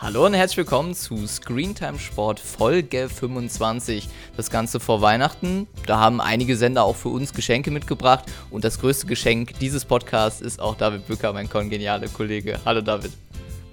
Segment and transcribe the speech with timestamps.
[0.00, 4.08] Hallo und herzlich willkommen zu Screentime Sport Folge 25.
[4.36, 5.66] Das Ganze vor Weihnachten.
[5.86, 8.26] Da haben einige Sender auch für uns Geschenke mitgebracht.
[8.50, 12.60] Und das größte Geschenk dieses Podcasts ist auch David Bücker, mein kongenialer Kollege.
[12.64, 13.10] Hallo David.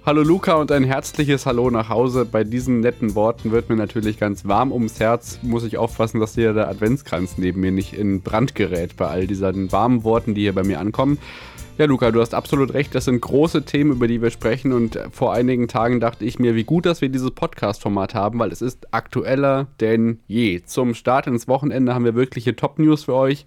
[0.04, 2.24] Hallo Luca und ein herzliches Hallo nach Hause.
[2.24, 5.38] Bei diesen netten Worten wird mir natürlich ganz warm ums Herz.
[5.42, 9.28] Muss ich aufpassen, dass hier der Adventskranz neben mir nicht in Brand gerät bei all
[9.28, 11.18] diesen warmen Worten, die hier bei mir ankommen.
[11.78, 12.94] Ja, Luca, du hast absolut recht.
[12.94, 14.72] Das sind große Themen, über die wir sprechen.
[14.72, 18.50] Und vor einigen Tagen dachte ich mir, wie gut, dass wir dieses Podcast-Format haben, weil
[18.50, 20.62] es ist aktueller denn je.
[20.64, 23.44] Zum Start ins Wochenende haben wir wirkliche Top-News für euch.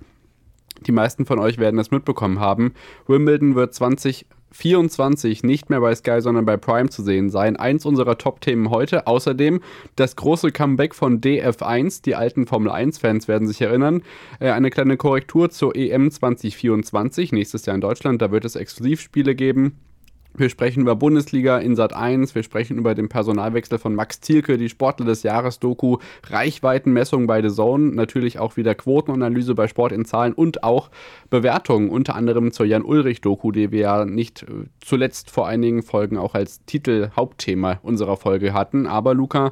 [0.86, 2.76] Die meisten von euch werden es mitbekommen haben.
[3.08, 7.56] Wimbledon wird 20 24 nicht mehr bei Sky, sondern bei Prime zu sehen sein.
[7.56, 9.08] Eins unserer Top-Themen heute.
[9.08, 9.62] Außerdem
[9.96, 12.04] das große Comeback von DF1.
[12.04, 14.02] Die alten Formel 1-Fans werden sich erinnern.
[14.40, 18.22] Äh, eine kleine Korrektur zur EM 2024, nächstes Jahr in Deutschland.
[18.22, 19.80] Da wird es Exklusivspiele geben.
[20.36, 24.58] Wir sprechen über Bundesliga in Sat 1, wir sprechen über den Personalwechsel von Max Thielke,
[24.58, 25.98] die Sportler des Jahres Doku,
[26.28, 30.92] Reichweitenmessung bei The Zone, natürlich auch wieder Quotenanalyse bei Sport in Zahlen und auch
[31.30, 35.82] Bewertungen, unter anderem zur Jan Ulrich Doku, die wir ja nicht äh, zuletzt vor einigen
[35.82, 38.86] Folgen auch als Titel Hauptthema unserer Folge hatten.
[38.86, 39.52] Aber Luca,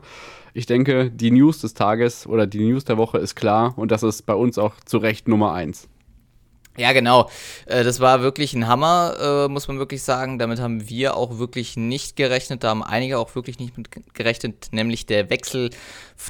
[0.53, 4.03] ich denke, die News des Tages oder die News der Woche ist klar und das
[4.03, 5.89] ist bei uns auch zu Recht Nummer 1.
[6.78, 7.28] Ja, genau.
[7.66, 10.38] Äh, das war wirklich ein Hammer, äh, muss man wirklich sagen.
[10.38, 12.64] Damit haben wir auch wirklich nicht gerechnet.
[12.64, 15.72] Da haben einige auch wirklich nicht mit gerechnet, nämlich der Wechsel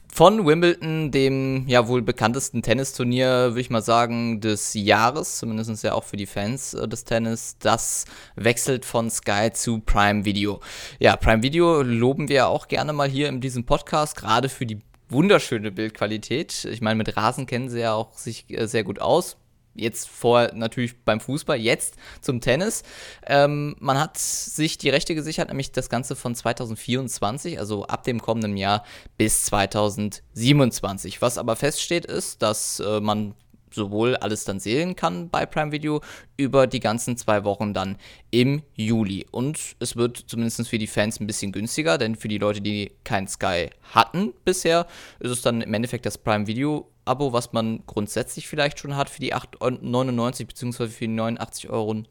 [0.07, 5.93] von Wimbledon, dem ja wohl bekanntesten Tennisturnier, würde ich mal sagen, des Jahres, zumindest ja
[5.93, 7.57] auch für die Fans äh, des Tennis.
[7.59, 8.05] Das
[8.37, 10.61] wechselt von Sky zu Prime Video.
[10.99, 14.79] Ja, Prime Video loben wir auch gerne mal hier in diesem Podcast, gerade für die
[15.09, 16.63] wunderschöne Bildqualität.
[16.63, 19.35] Ich meine, mit Rasen kennen sie ja auch sich sehr gut aus
[19.77, 22.83] Jetzt vor natürlich beim Fußball, jetzt zum Tennis.
[23.25, 28.21] Ähm, man hat sich die Rechte gesichert, nämlich das Ganze von 2024, also ab dem
[28.21, 28.83] kommenden Jahr
[29.17, 31.21] bis 2027.
[31.21, 33.35] Was aber feststeht, ist, dass äh, man
[33.77, 36.01] sowohl alles dann sehen kann bei Prime Video
[36.35, 37.97] über die ganzen zwei Wochen dann
[38.31, 39.25] im Juli.
[39.31, 42.91] Und es wird zumindest für die Fans ein bisschen günstiger, denn für die Leute, die
[43.03, 44.87] kein Sky hatten bisher,
[45.19, 49.09] ist es dann im Endeffekt das Prime Video Abo, was man grundsätzlich vielleicht schon hat
[49.09, 50.87] für die 8,99 bzw.
[50.87, 52.03] für die 89,99 Euro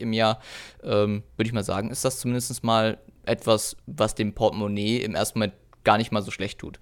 [0.00, 0.40] im Jahr,
[0.82, 5.38] ähm, würde ich mal sagen, ist das zumindest mal etwas, was dem Portemonnaie im ersten
[5.38, 5.54] Moment
[5.84, 6.80] gar nicht mal so schlecht tut.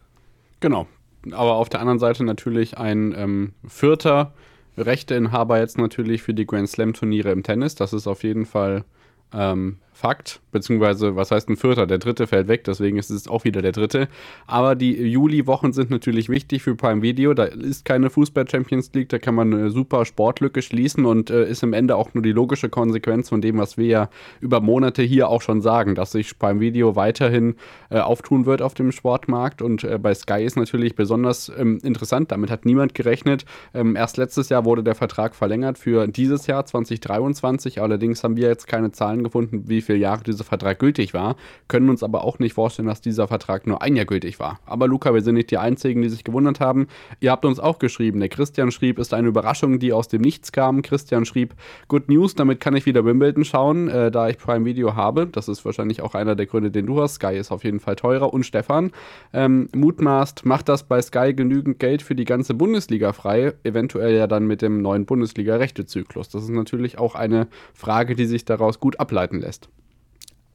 [0.61, 0.89] Genau.
[1.33, 4.33] Aber auf der anderen Seite natürlich ein ähm, vierter
[4.77, 7.75] Rechteinhaber jetzt natürlich für die Grand Slam Turniere im Tennis.
[7.75, 8.85] Das ist auf jeden Fall
[9.33, 11.85] ähm, Fakt, beziehungsweise was heißt ein Vierter?
[11.85, 14.07] Der dritte fällt weg, deswegen ist es auch wieder der dritte.
[14.47, 17.35] Aber die Juli-Wochen sind natürlich wichtig für Prime Video.
[17.35, 21.65] Da ist keine Fußball-Champions League, da kann man eine super Sportlücke schließen und äh, ist
[21.65, 25.29] im Ende auch nur die logische Konsequenz von dem, was wir ja über Monate hier
[25.29, 27.57] auch schon sagen, dass sich Prime Video weiterhin
[27.91, 29.63] äh, auftun wird auf dem Sportmarkt.
[29.63, 33.47] Und äh, bei Sky ist natürlich besonders ähm, interessant, damit hat niemand gerechnet.
[33.75, 37.83] Ähm, erst letztes Jahr wurde der Vertrag verlängert für dieses Jahr 2023.
[37.83, 41.37] Allerdings haben wir jetzt keine Zahlen gefunden, wie viele Jahre dieser Vertrag gültig war,
[41.69, 44.61] können uns aber auch nicht vorstellen, dass dieser Vertrag nur ein Jahr gültig war.
[44.67, 46.89] Aber Luca, wir sind nicht die Einzigen, die sich gewundert haben.
[47.21, 48.21] Ihr habt uns auch geschrieben.
[48.21, 50.83] Der Christian schrieb, ist eine Überraschung, die aus dem Nichts kam.
[50.83, 51.55] Christian schrieb,
[51.89, 55.27] Good News, damit kann ich wieder Wimbledon schauen, äh, da ich Prime Video habe.
[55.27, 57.15] Das ist wahrscheinlich auch einer der Gründe, den du hast.
[57.15, 58.33] Sky ist auf jeden Fall teurer.
[58.33, 58.93] Und Stefan
[59.33, 63.55] ähm, mutmaßt, macht das bei Sky genügend Geld für die ganze Bundesliga frei?
[63.65, 66.29] Eventuell ja dann mit dem neuen Bundesliga-Rechtezyklus.
[66.29, 69.69] Das ist natürlich auch eine Frage, die sich daraus gut ableiten lässt.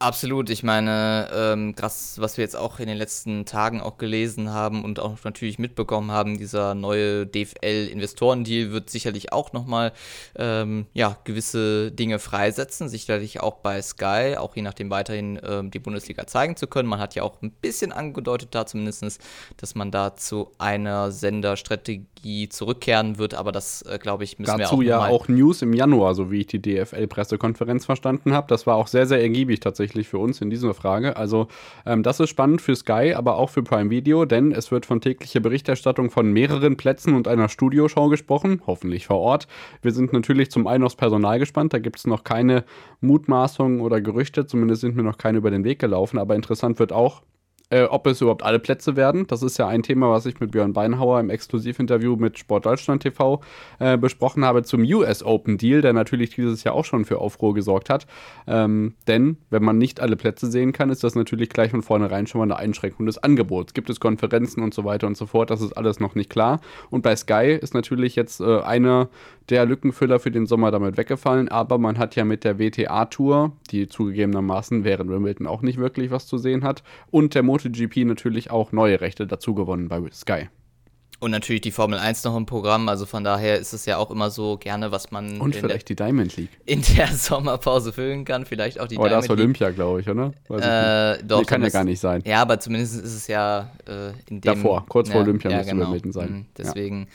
[0.04, 4.52] Absolut, ich meine, ähm, das, was wir jetzt auch in den letzten Tagen auch gelesen
[4.52, 9.94] haben und auch natürlich mitbekommen haben, dieser neue DFL-Investorendeal wird sicherlich auch nochmal
[10.36, 15.80] ähm, ja, gewisse Dinge freisetzen, sicherlich auch bei Sky, auch je nachdem weiterhin ähm, die
[15.80, 16.90] Bundesliga zeigen zu können.
[16.90, 19.22] Man hat ja auch ein bisschen angedeutet da zumindest,
[19.56, 24.82] dass man da zu einer Senderstrategie zurückkehren wird, aber das, äh, glaube ich, müssen Dazu
[24.82, 28.48] wir auch ja auch News im Januar, so wie ich die DFL-Pressekonferenz verstanden habe.
[28.50, 31.16] Das war auch sehr, sehr ergiebig tatsächlich tatsächlich für uns in dieser Frage.
[31.18, 31.48] Also
[31.86, 35.02] ähm, das ist spannend für Sky, aber auch für Prime Video, denn es wird von
[35.02, 39.48] täglicher Berichterstattung von mehreren Plätzen und einer Studioshow gesprochen, hoffentlich vor Ort.
[39.82, 42.64] Wir sind natürlich zum einen aufs Personal gespannt, da gibt es noch keine
[43.02, 46.92] Mutmaßungen oder Gerüchte, zumindest sind mir noch keine über den Weg gelaufen, aber interessant wird
[46.92, 47.22] auch,
[47.70, 49.26] äh, ob es überhaupt alle Plätze werden.
[49.28, 53.42] Das ist ja ein Thema, was ich mit Björn Beinhauer im Exklusivinterview mit Sportdeutschland TV
[53.80, 57.54] äh, besprochen habe zum US Open Deal, der natürlich dieses Jahr auch schon für Aufruhr
[57.54, 58.06] gesorgt hat.
[58.48, 62.28] Ähm, denn wenn man nicht alle Plätze sehen kann, ist das natürlich gleich von vornherein
[62.28, 63.74] schon mal eine Einschränkung des Angebots.
[63.74, 66.62] Gibt es Konferenzen und so weiter und so fort, das ist alles noch nicht klar.
[66.90, 69.10] Und bei Sky ist natürlich jetzt äh, eine
[69.50, 73.88] der Lückenfüller für den Sommer damit weggefallen, aber man hat ja mit der WTA-Tour, die
[73.88, 78.72] zugegebenermaßen während Wimbledon auch nicht wirklich was zu sehen hat, und der MotoGP natürlich auch
[78.72, 80.48] neue Rechte dazu gewonnen bei Sky.
[81.24, 84.12] Und natürlich die Formel 1 noch im Programm, also von daher ist es ja auch
[84.12, 88.26] immer so gerne, was man und vielleicht der, die Diamond League in der Sommerpause füllen
[88.26, 89.32] kann, vielleicht auch die aber Diamond League.
[89.32, 90.34] Aber das ist Olympia, glaube ich, oder?
[91.14, 92.24] Äh, doch, nee, kann ja gar nicht sein.
[92.26, 95.58] Ja, aber zumindest ist es ja äh, in dem davor, kurz vor ja, Olympia ja,
[95.60, 95.86] müsste genau.
[95.86, 96.32] Wimbledon sein.
[96.32, 97.08] Mhm, deswegen ja,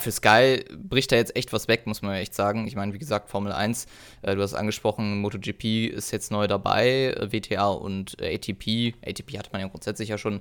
[0.00, 2.66] für Sky bricht da jetzt echt was weg, muss man ja echt sagen.
[2.66, 3.86] Ich meine, wie gesagt, Formel 1,
[4.22, 8.94] äh, du hast angesprochen, MotoGP ist jetzt neu dabei, äh, WTA und äh, ATP.
[9.06, 10.40] ATP hat man ja grundsätzlich ja schon.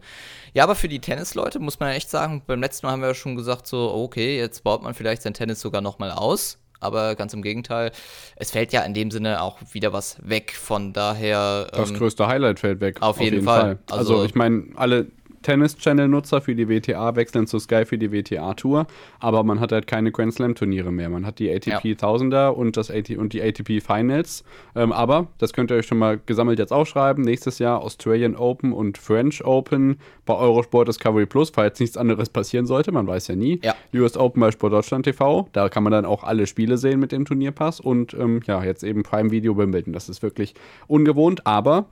[0.54, 3.10] Ja, aber für die Tennisleute muss man ja echt sagen, beim letzten Mal haben wir
[3.10, 6.58] ja schon gesagt, so, okay, jetzt baut man vielleicht sein Tennis sogar nochmal aus.
[6.80, 7.92] Aber ganz im Gegenteil,
[8.36, 10.54] es fällt ja in dem Sinne auch wieder was weg.
[10.54, 11.68] Von daher.
[11.74, 12.98] Ähm, das größte Highlight fällt weg.
[13.02, 13.62] Auf, auf jeden, jeden, Fall.
[13.62, 13.80] Fall.
[13.98, 15.08] Also, also ich meine, alle
[15.46, 18.88] Tennis-Channel-Nutzer für die WTA wechseln zu Sky für die WTA-Tour,
[19.20, 21.10] aber man hat halt keine Grand Slam-Turniere mehr.
[21.10, 21.96] Man hat die ATP ja.
[21.96, 24.44] 1000er und, das AT und die ATP Finals.
[24.76, 28.74] Ähm, aber, das könnt ihr euch schon mal gesammelt jetzt aufschreiben, nächstes Jahr Australian Open
[28.74, 33.36] und French Open bei Eurosport Discovery Plus, falls nichts anderes passieren sollte, man weiß ja
[33.36, 33.60] nie.
[33.64, 33.76] Ja.
[33.94, 37.12] US Open bei Sport Deutschland TV, da kann man dann auch alle Spiele sehen mit
[37.12, 39.94] dem Turnierpass und ähm, ja, jetzt eben Prime Video Wimbledon.
[39.94, 40.56] Das ist wirklich
[40.88, 41.86] ungewohnt, aber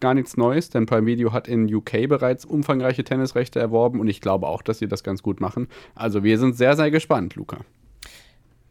[0.00, 4.20] gar nichts Neues, denn Prime Video hat in UK bereits umfangreiche Tennisrechte erworben und ich
[4.20, 5.68] glaube auch, dass sie das ganz gut machen.
[5.94, 7.58] Also wir sind sehr, sehr gespannt, Luca.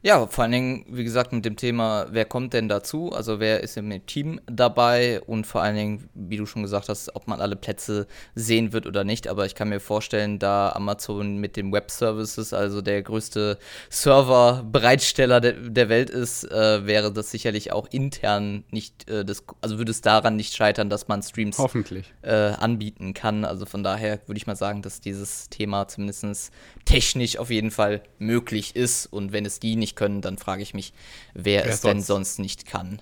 [0.05, 3.13] Ja, vor allen Dingen, wie gesagt, mit dem Thema, wer kommt denn dazu?
[3.13, 7.15] Also wer ist im Team dabei und vor allen Dingen, wie du schon gesagt hast,
[7.15, 8.05] ob man alle Plätze
[8.35, 9.29] sehen wird oder nicht.
[9.29, 13.57] Aber ich kann mir vorstellen, da Amazon mit den Web Services, also der größte
[13.89, 19.77] Server-Bereitsteller de der Welt ist, äh, wäre das sicherlich auch intern nicht, äh, das, also
[19.77, 22.13] würde es daran nicht scheitern, dass man Streams Hoffentlich.
[22.23, 23.45] Äh, anbieten kann.
[23.45, 26.51] Also von daher würde ich mal sagen, dass dieses Thema zumindest
[26.83, 29.05] technisch auf jeden Fall möglich ist.
[29.05, 30.93] Und wenn es die nicht nicht können, dann frage ich mich,
[31.33, 33.01] wer, wer es denn sonst nicht kann.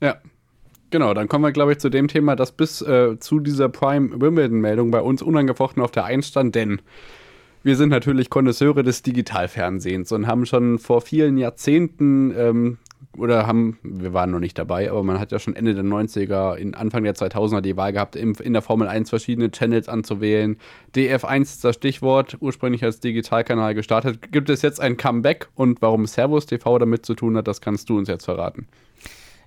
[0.00, 0.16] Ja,
[0.90, 4.90] Genau, dann kommen wir, glaube ich, zu dem Thema, das bis äh, zu dieser Prime-Wimbledon-Meldung
[4.90, 6.82] bei uns unangefochten auf der Eins stand, denn
[7.62, 12.78] wir sind natürlich Konnoisseure des Digitalfernsehens und haben schon vor vielen Jahrzehnten ähm,
[13.16, 16.54] oder haben, wir waren noch nicht dabei, aber man hat ja schon Ende der 90er,
[16.54, 20.56] in Anfang der 2000er die Wahl gehabt, in, in der Formel 1 verschiedene Channels anzuwählen.
[20.94, 24.32] DF1 ist das Stichwort, ursprünglich als Digitalkanal gestartet.
[24.32, 27.90] Gibt es jetzt ein Comeback und warum Servus TV damit zu tun hat, das kannst
[27.90, 28.66] du uns jetzt verraten.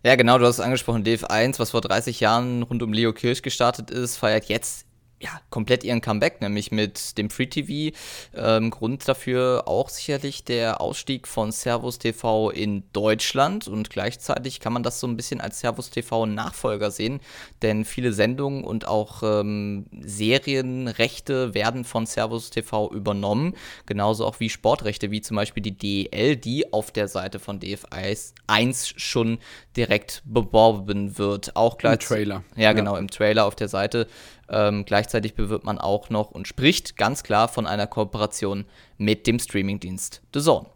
[0.03, 3.41] Ja, genau, du hast es angesprochen, DF1, was vor 30 Jahren rund um Leo Kirch
[3.41, 4.84] gestartet ist, feiert jetzt
[5.21, 7.95] ja, komplett ihren Comeback, nämlich mit dem Free TV.
[8.35, 14.73] Ähm, Grund dafür auch sicherlich der Ausstieg von Servus TV in Deutschland und gleichzeitig kann
[14.73, 17.21] man das so ein bisschen als Servus TV Nachfolger sehen,
[17.61, 24.49] denn viele Sendungen und auch ähm, Serienrechte werden von Servus TV übernommen, genauso auch wie
[24.49, 29.39] Sportrechte, wie zum Beispiel die DEL, die auf der Seite von DF1 schon
[29.77, 31.55] direkt beworben wird.
[31.55, 31.93] Auch gleich.
[31.93, 32.43] Im Trailer.
[32.57, 32.99] Ja, genau, ja.
[32.99, 34.07] im Trailer auf der Seite
[34.49, 38.65] ähm, gleichzeitig bewirbt man auch noch und spricht ganz klar von einer Kooperation
[38.97, 40.67] mit dem Streamingdienst The Zone.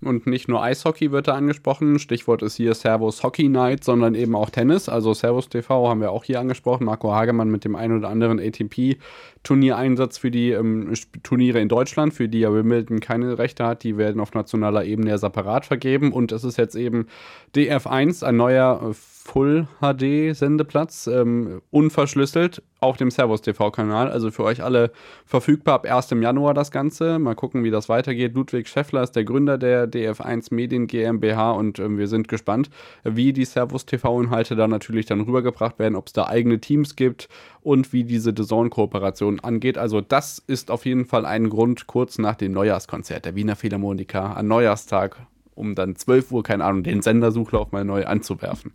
[0.00, 4.36] Und nicht nur Eishockey wird da angesprochen, Stichwort ist hier Servus Hockey Night, sondern eben
[4.36, 4.88] auch Tennis.
[4.88, 6.84] Also Servus TV haben wir auch hier angesprochen.
[6.84, 10.92] Marco Hagemann mit dem ein oder anderen ATP-Turniereinsatz für die ähm,
[11.24, 13.82] Turniere in Deutschland, für die ja Wimbledon keine Rechte hat.
[13.82, 16.12] Die werden auf nationaler Ebene ja separat vergeben.
[16.12, 17.08] Und es ist jetzt eben
[17.56, 18.94] DF1, ein neuer äh,
[19.28, 24.10] Full HD Sendeplatz, ähm, unverschlüsselt auf dem Servus TV-Kanal.
[24.10, 24.90] Also für euch alle
[25.26, 26.10] verfügbar ab 1.
[26.22, 27.18] Januar das Ganze.
[27.18, 28.34] Mal gucken, wie das weitergeht.
[28.34, 32.70] Ludwig Scheffler ist der Gründer der DF1 Medien GmbH und äh, wir sind gespannt,
[33.04, 37.28] wie die Servus TV-Inhalte da natürlich dann rübergebracht werden, ob es da eigene Teams gibt
[37.60, 39.76] und wie diese DAZN-Kooperation angeht.
[39.76, 44.38] Also das ist auf jeden Fall ein Grund kurz nach dem Neujahrskonzert der Wiener Philharmoniker
[44.38, 45.18] an Neujahrstag
[45.54, 48.72] um dann 12 Uhr, keine Ahnung, den Sendersuchlauf mal neu anzuwerfen.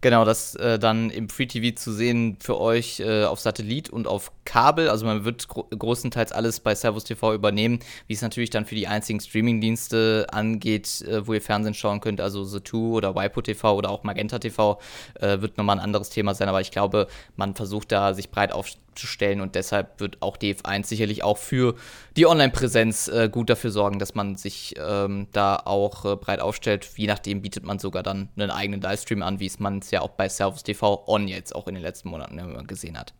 [0.00, 4.06] Genau, das äh, dann im Free TV zu sehen für euch äh, auf Satellit und
[4.06, 4.88] auf Kabel.
[4.88, 8.76] Also man wird gro großenteils alles bei Servus TV übernehmen, wie es natürlich dann für
[8.76, 13.74] die einzigen Streamingdienste angeht, äh, wo ihr Fernsehen schauen könnt, also The2 oder Waipo TV
[13.76, 14.78] oder auch Magenta TV,
[15.14, 16.48] äh, wird nochmal ein anderes Thema sein.
[16.48, 18.52] Aber ich glaube, man versucht da sich breit
[18.98, 21.74] aufzustellen und deshalb wird auch DF1 sicherlich auch für
[22.16, 26.88] die Online-Präsenz äh, gut dafür sorgen, dass man sich ähm, da auch äh, breit aufstellt.
[26.96, 30.00] Je nachdem bietet man sogar dann einen eigenen Livestream an, wie es man es ja
[30.00, 33.14] auch bei Servus TV On jetzt auch in den letzten Monaten gesehen hat.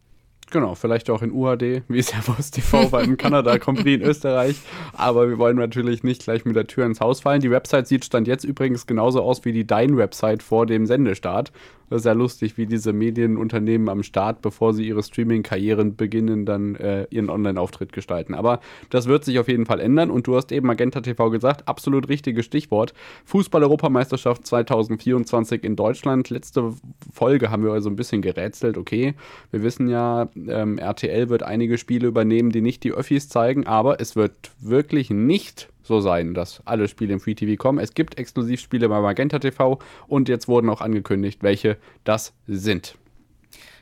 [0.50, 4.56] Genau, vielleicht auch in UHD, wie Servus TV war in Kanada, Grand Prix in Österreich.
[4.94, 7.42] Aber wir wollen natürlich nicht gleich mit der Tür ins Haus fallen.
[7.42, 11.52] Die Website sieht Stand jetzt übrigens genauso aus wie die Dein-Website vor dem Sendestart.
[11.90, 16.74] Das ist ja lustig, wie diese Medienunternehmen am Start, bevor sie ihre Streaming-Karrieren beginnen, dann
[16.76, 18.34] äh, ihren Online-Auftritt gestalten.
[18.34, 20.10] Aber das wird sich auf jeden Fall ändern.
[20.10, 22.92] Und du hast eben Magenta TV gesagt, absolut richtiges Stichwort.
[23.24, 26.28] Fußball-Europameisterschaft 2024 in Deutschland.
[26.30, 26.74] Letzte
[27.12, 28.76] Folge haben wir also ein bisschen gerätselt.
[28.76, 29.14] Okay,
[29.50, 34.00] wir wissen ja, ähm, RTL wird einige Spiele übernehmen, die nicht die Öffis zeigen, aber
[34.00, 37.78] es wird wirklich nicht so sein, dass alle Spiele im Free TV kommen.
[37.78, 42.96] Es gibt Exklusivspiele bei Magenta TV und jetzt wurden auch angekündigt, welche das sind.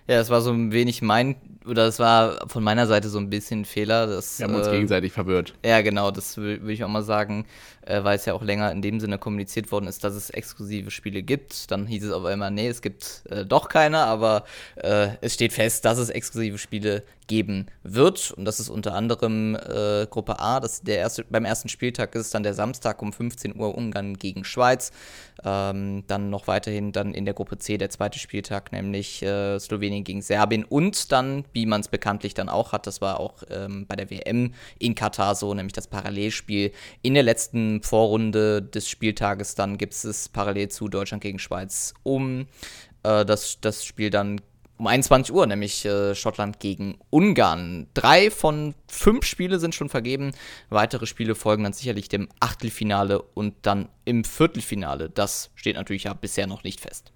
[0.06, 1.36] Ja, das war so ein wenig mein,
[1.66, 4.06] oder das war von meiner Seite so ein bisschen ein Fehler.
[4.06, 5.54] Dass, Wir haben uns äh, gegenseitig verwirrt.
[5.64, 7.46] Ja, genau, das würde ich auch mal sagen,
[7.82, 10.90] äh, weil es ja auch länger in dem Sinne kommuniziert worden ist, dass es exklusive
[10.90, 11.70] Spiele gibt.
[11.70, 14.44] Dann hieß es aber immer, nee, es gibt äh, doch keine, aber
[14.76, 18.32] äh, es steht fest, dass es exklusive Spiele geben wird.
[18.32, 22.34] Und das ist unter anderem äh, Gruppe A, das der erste, beim ersten Spieltag ist
[22.34, 24.92] dann der Samstag um 15 Uhr Ungarn gegen Schweiz.
[25.44, 30.04] Ähm, dann noch weiterhin dann in der Gruppe C der zweite Spieltag, nämlich äh, Slowenien
[30.04, 33.86] gegen Serbien und dann, wie man es bekanntlich dann auch hat, das war auch ähm,
[33.86, 36.70] bei der WM in Katar so, nämlich das Parallelspiel.
[37.00, 42.46] In der letzten Vorrunde des Spieltages dann gibt es parallel zu Deutschland gegen Schweiz um
[43.04, 44.42] äh, das, das Spiel dann
[44.76, 47.86] um 21 Uhr, nämlich äh, Schottland gegen Ungarn.
[47.94, 50.32] Drei von fünf Spiele sind schon vergeben.
[50.68, 55.08] Weitere Spiele folgen dann sicherlich dem Achtelfinale und dann im Viertelfinale.
[55.08, 57.14] Das steht natürlich ja bisher noch nicht fest.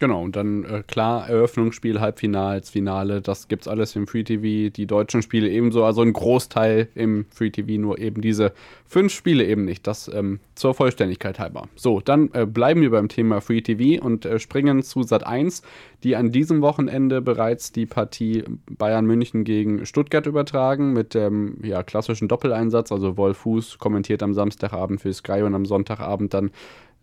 [0.00, 4.86] Genau, und dann äh, klar, Eröffnungsspiel, Halbfinals, Finale, das gibt's alles im Free TV, die
[4.86, 8.52] deutschen Spiele ebenso, also ein Großteil im Free TV, nur eben diese
[8.86, 11.68] fünf Spiele eben nicht, das ähm, zur Vollständigkeit halber.
[11.74, 15.62] So, dann äh, bleiben wir beim Thema Free TV und äh, springen zu Sat 1,
[16.04, 21.82] die an diesem Wochenende bereits die Partie Bayern München gegen Stuttgart übertragen mit dem ja,
[21.82, 26.52] klassischen Doppeleinsatz, also Wolf Fuß kommentiert am Samstagabend für Sky und am Sonntagabend dann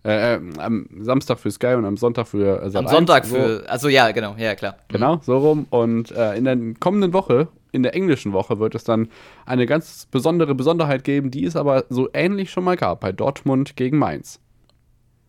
[0.05, 3.65] äh, äh, am Samstag für Sky und am Sonntag für äh, Am Sonntag für, so.
[3.65, 4.75] also ja, genau, ja, klar.
[4.89, 5.65] Genau, so rum.
[5.71, 9.09] Und äh, in der kommenden Woche, in der englischen Woche, wird es dann
[9.47, 13.75] eine ganz besondere Besonderheit geben, die es aber so ähnlich schon mal gab, bei Dortmund
[13.75, 14.39] gegen Mainz.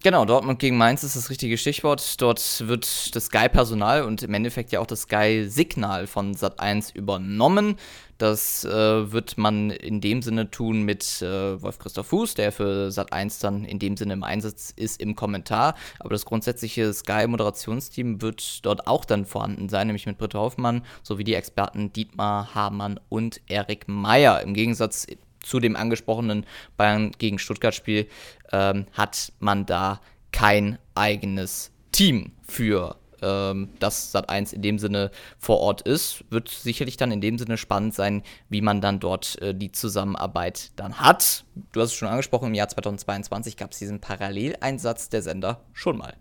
[0.03, 2.21] Genau, Dortmund gegen Mainz ist das richtige Stichwort.
[2.21, 7.77] Dort wird das Sky-Personal und im Endeffekt ja auch das Sky-Signal von Sat1 übernommen.
[8.19, 12.89] Das äh, wird man in dem Sinne tun mit äh, Wolf Christoph Fuß, der für
[12.89, 15.75] Sat1 dann in dem Sinne im Einsatz ist im Kommentar.
[15.99, 21.25] Aber das grundsätzliche Sky-Moderationsteam wird dort auch dann vorhanden sein, nämlich mit Britta Hoffmann sowie
[21.25, 24.41] die Experten Dietmar Hamann und Erik Meyer.
[24.43, 25.07] Im Gegensatz
[25.47, 26.45] zu dem angesprochenen
[26.77, 28.09] Bayern gegen Stuttgart-Spiel
[28.53, 30.01] ähm, hat man da
[30.33, 36.25] kein eigenes Team für ähm, dass Sat1 in dem Sinne vor Ort ist.
[36.31, 40.73] Wird sicherlich dann in dem Sinne spannend sein, wie man dann dort äh, die Zusammenarbeit
[40.77, 41.45] dann hat.
[41.73, 45.97] Du hast es schon angesprochen, im Jahr 2022 gab es diesen Paralleleinsatz der Sender schon
[45.99, 46.15] mal.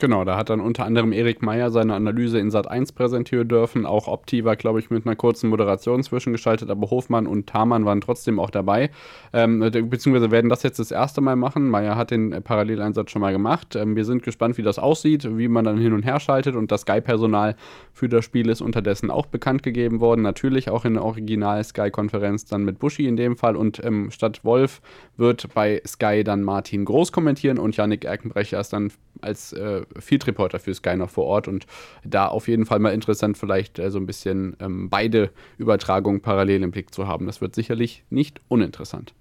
[0.00, 3.86] Genau, da hat dann unter anderem Erik Meyer seine Analyse in Sat 1 präsentieren dürfen.
[3.86, 8.00] Auch Opti war, glaube ich, mit einer kurzen Moderation zwischengeschaltet, aber Hofmann und Thamann waren
[8.00, 8.90] trotzdem auch dabei.
[9.32, 11.70] Ähm, beziehungsweise werden das jetzt das erste Mal machen.
[11.70, 13.76] Meyer hat den Paralleleinsatz schon mal gemacht.
[13.76, 16.56] Ähm, wir sind gespannt, wie das aussieht, wie man dann hin und her schaltet.
[16.56, 17.54] Und das Sky-Personal
[17.92, 20.22] für das Spiel ist unterdessen auch bekannt gegeben worden.
[20.22, 23.54] Natürlich auch in der Original-Sky-Konferenz dann mit Buschi in dem Fall.
[23.54, 24.82] Und ähm, statt Wolf
[25.16, 30.26] wird bei Sky dann Martin Groß kommentieren und Yannick Erkenbrecher ist dann als äh, Field
[30.26, 31.66] Reporter für Sky noch vor Ort und
[32.04, 36.62] da auf jeden Fall mal interessant, vielleicht äh, so ein bisschen ähm, beide Übertragungen parallel
[36.62, 37.26] im Blick zu haben.
[37.26, 39.14] Das wird sicherlich nicht uninteressant.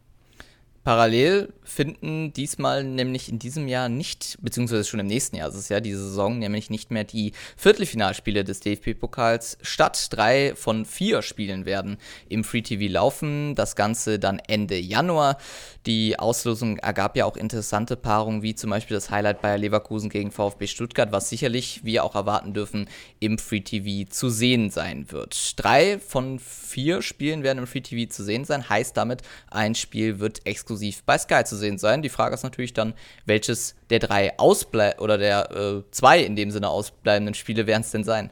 [0.84, 5.70] Parallel finden diesmal nämlich in diesem Jahr nicht, beziehungsweise schon im nächsten Jahr, also ist
[5.70, 10.08] ja diese Saison, nämlich nicht mehr die Viertelfinalspiele des DFB-Pokals statt.
[10.12, 11.98] Drei von vier Spielen werden
[12.28, 13.56] im Free TV laufen.
[13.56, 15.38] Das Ganze dann Ende Januar.
[15.86, 20.32] Die Auslosung ergab ja auch interessante Paarungen, wie zum Beispiel das Highlight Bayer Leverkusen gegen
[20.32, 22.90] VfB Stuttgart, was sicherlich, wie auch erwarten dürfen,
[23.22, 25.54] im Free TV zu sehen sein wird.
[25.56, 30.20] Drei von vier Spielen werden im Free TV zu sehen sein, heißt damit, ein Spiel
[30.20, 32.02] wird exklusiv exklusiv bei Sky zu sehen sein.
[32.02, 32.94] Die Frage ist natürlich dann,
[33.26, 37.92] welches der drei ausblei oder der äh, zwei in dem Sinne ausbleibenden Spiele werden es
[37.92, 38.32] denn sein?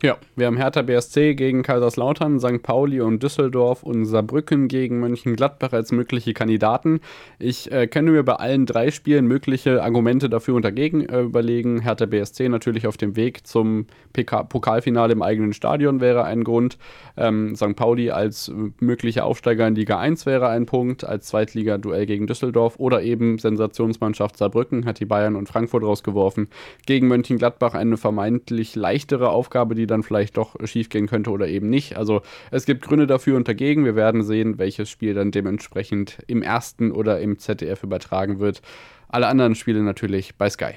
[0.00, 2.62] Ja, wir haben Hertha BSC gegen Kaiserslautern, St.
[2.62, 7.00] Pauli und Düsseldorf und Saarbrücken gegen Mönchengladbach als mögliche Kandidaten.
[7.40, 11.80] Ich äh, könnte mir bei allen drei Spielen mögliche Argumente dafür und dagegen äh, überlegen.
[11.80, 16.78] Hertha BSC natürlich auf dem Weg zum PK Pokalfinale im eigenen Stadion wäre ein Grund.
[17.16, 17.74] Ähm, St.
[17.74, 23.02] Pauli als möglicher Aufsteiger in Liga 1 wäre ein Punkt, als Zweitliga-Duell gegen Düsseldorf oder
[23.02, 26.46] eben Sensationsmannschaft Saarbrücken hat die Bayern und Frankfurt rausgeworfen.
[26.86, 31.68] Gegen Mönchengladbach eine vermeintlich leichtere Aufgabe, die dann vielleicht doch schief gehen könnte oder eben
[31.68, 31.96] nicht.
[31.96, 33.84] Also es gibt Gründe dafür und dagegen.
[33.84, 38.62] Wir werden sehen, welches Spiel dann dementsprechend im ersten oder im ZDF übertragen wird.
[39.08, 40.74] Alle anderen Spiele natürlich bei Sky.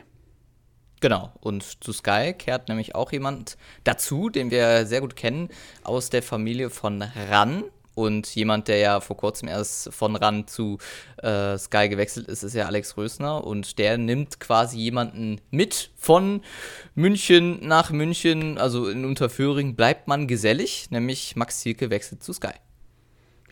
[1.01, 5.49] Genau, und zu Sky kehrt nämlich auch jemand dazu, den wir sehr gut kennen,
[5.83, 7.63] aus der Familie von RAN.
[8.01, 10.79] Und jemand, der ja vor kurzem erst von RAN zu
[11.17, 13.43] äh, Sky gewechselt ist, ist ja Alex Rösner.
[13.43, 16.41] Und der nimmt quasi jemanden mit von
[16.95, 18.57] München nach München.
[18.57, 22.55] Also in Unterföhring bleibt man gesellig, nämlich Max Zielke wechselt zu Sky.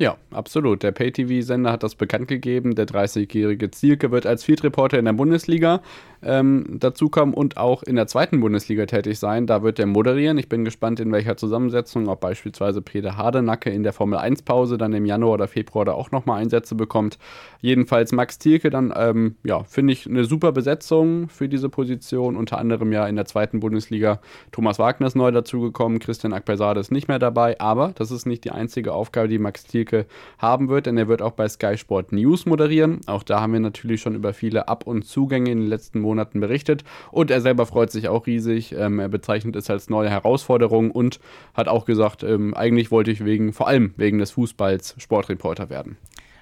[0.02, 0.82] Ja, absolut.
[0.82, 2.74] Der Pay-TV-Sender hat das bekannt gegeben.
[2.74, 5.82] Der 30-jährige Zielke wird als Field Reporter in der Bundesliga
[6.22, 9.46] ähm, dazukommen und auch in der zweiten Bundesliga tätig sein.
[9.46, 10.38] Da wird er moderieren.
[10.38, 14.94] Ich bin gespannt, in welcher Zusammensetzung, ob beispielsweise Peter Hardenacke in der Formel 1-Pause dann
[14.94, 17.18] im Januar oder Februar da auch nochmal Einsätze bekommt.
[17.60, 22.38] Jedenfalls Max Thielke dann, ähm, ja, finde ich eine super Besetzung für diese Position.
[22.38, 24.22] Unter anderem ja in der zweiten Bundesliga
[24.54, 28.46] Thomas Wagner ist neu dazugekommen, Christian Akpersade ist nicht mehr dabei, aber das ist nicht
[28.46, 30.06] die einzige Aufgabe, die Max Thielke Silke
[30.38, 33.02] haben wird, denn er wird auch bei Sky Sport News moderieren.
[33.08, 36.40] Auch da haben wir natürlich schon über viele Ab- und Zugänge in den letzten Monaten
[36.40, 38.74] berichtet und er selber freut sich auch riesig.
[38.74, 41.20] Ähm, er bezeichnet es als neue Herausforderung und
[41.54, 45.98] hat auch gesagt, ähm, eigentlich wollte ich wegen, vor allem wegen des Fußballs Sportreporter werden.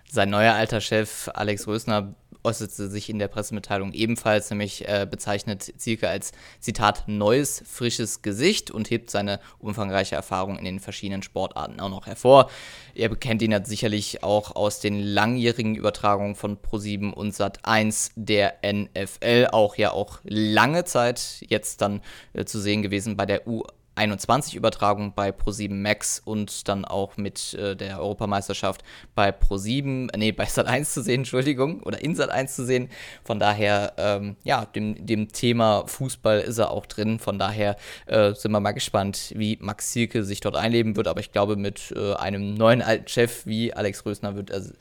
[0.10, 2.16] Sein neuer alter Chef Alex Rösner
[2.48, 8.72] äußerte sich in der Pressemitteilung ebenfalls, nämlich äh, bezeichnet Zielke als Zitat neues, frisches Gesicht
[8.72, 12.50] und hebt seine umfangreiche Erfahrung in den verschiedenen Sportarten auch noch hervor.
[12.94, 18.56] Ihr kennt ihn ja sicherlich auch aus den langjährigen Übertragungen von Pro7 und Sat1 der
[18.66, 22.02] NFL, auch ja auch lange Zeit jetzt dann
[22.34, 23.64] äh, zu sehen gewesen bei der U
[23.98, 28.84] 21-Übertragung bei Pro7 Max und dann auch mit äh, der Europameisterschaft
[29.16, 32.90] bei Pro7, äh, nee, bei Sat1 zu sehen, Entschuldigung, oder in Sat1 zu sehen.
[33.24, 37.20] Von daher, ähm, ja, dem, dem Thema Fußball ist er auch drin.
[37.20, 37.76] Von daher
[38.06, 41.08] äh, sind wir mal gespannt, wie Max Zielke sich dort einleben wird.
[41.08, 44.74] Aber ich glaube, mit äh, einem neuen alten Chef wie Alex Rösner wird, also,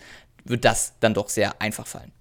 [0.44, 2.12] wird das dann doch sehr einfach fallen.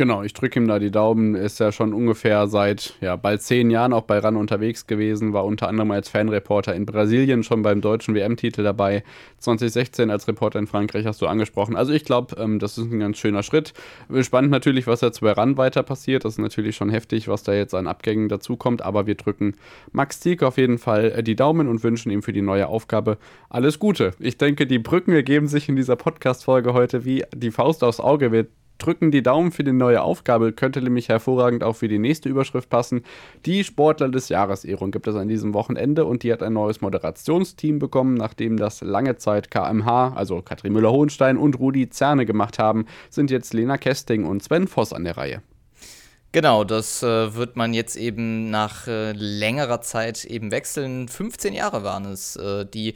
[0.00, 1.34] Genau, ich drücke ihm da die Daumen.
[1.34, 5.44] Ist ja schon ungefähr seit ja, bald zehn Jahren auch bei RAN unterwegs gewesen, war
[5.44, 9.04] unter anderem als Fanreporter in Brasilien schon beim deutschen WM-Titel dabei.
[9.40, 11.76] 2016 als Reporter in Frankreich hast du angesprochen.
[11.76, 13.74] Also ich glaube, ähm, das ist ein ganz schöner Schritt.
[14.22, 16.24] Spannend natürlich, was jetzt bei RAN weiter passiert.
[16.24, 18.80] Das ist natürlich schon heftig, was da jetzt an Abgängen dazukommt.
[18.80, 19.54] Aber wir drücken
[19.92, 23.18] Max Ziek auf jeden Fall äh, die Daumen und wünschen ihm für die neue Aufgabe
[23.50, 24.12] alles Gute.
[24.18, 28.32] Ich denke, die Brücken ergeben sich in dieser Podcast-Folge heute wie die Faust aufs Auge.
[28.32, 28.46] Wir
[28.80, 30.52] drücken die Daumen für die neue Aufgabe.
[30.52, 33.02] Könnte nämlich hervorragend auch für die nächste Überschrift passen.
[33.46, 36.80] Die Sportler des Jahres Ehrung gibt es an diesem Wochenende und die hat ein neues
[36.80, 42.86] Moderationsteam bekommen, nachdem das lange Zeit KMH, also Katrin Müller-Hohenstein und Rudi Zerne gemacht haben,
[43.10, 45.42] sind jetzt Lena Kesting und Sven Voss an der Reihe.
[46.32, 51.08] Genau, das äh, wird man jetzt eben nach äh, längerer Zeit eben wechseln.
[51.08, 52.94] 15 Jahre waren es, äh, die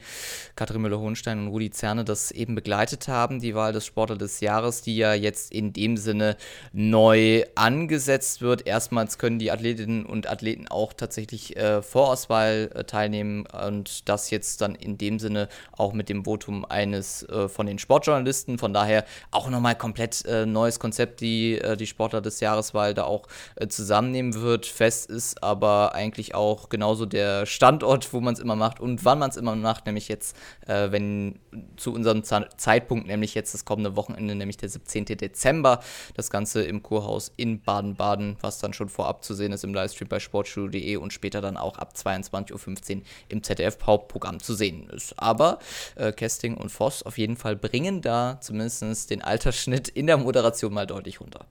[0.55, 4.83] Katrin Müller-Hohenstein und Rudi Zerne das eben begleitet haben, die Wahl des Sportler des Jahres,
[4.83, 6.37] die ja jetzt in dem Sinne
[6.71, 8.65] neu angesetzt wird.
[8.65, 14.61] Erstmals können die Athletinnen und Athleten auch tatsächlich äh, Vorauswahl äh, teilnehmen und das jetzt
[14.61, 18.59] dann in dem Sinne auch mit dem Votum eines äh, von den Sportjournalisten.
[18.59, 23.24] Von daher auch nochmal komplett neues Konzept, die, die Sportler des Jahreswahl da auch
[23.55, 24.65] äh, zusammennehmen wird.
[24.65, 29.19] Fest ist aber eigentlich auch genauso der Standort, wo man es immer macht und wann
[29.19, 30.35] man es immer macht, nämlich jetzt,
[30.67, 31.39] äh, wenn
[31.77, 35.05] zu unserem Z Zeitpunkt, nämlich jetzt das kommende Wochenende, nämlich der 17.
[35.05, 35.79] Dezember,
[36.15, 40.07] das Ganze im Kurhaus in Baden-Baden, was dann schon vorab zu sehen ist im Livestream
[40.07, 45.17] bei sportstudio.de und später dann auch ab 22.15 Uhr im ZDF-Hauptprogramm zu sehen ist.
[45.17, 45.59] Aber
[45.95, 50.73] äh, Kesting und Voss auf jeden Fall bringen da zumindest den Altersschnitt in der Moderation
[50.73, 51.45] mal deutlich runter.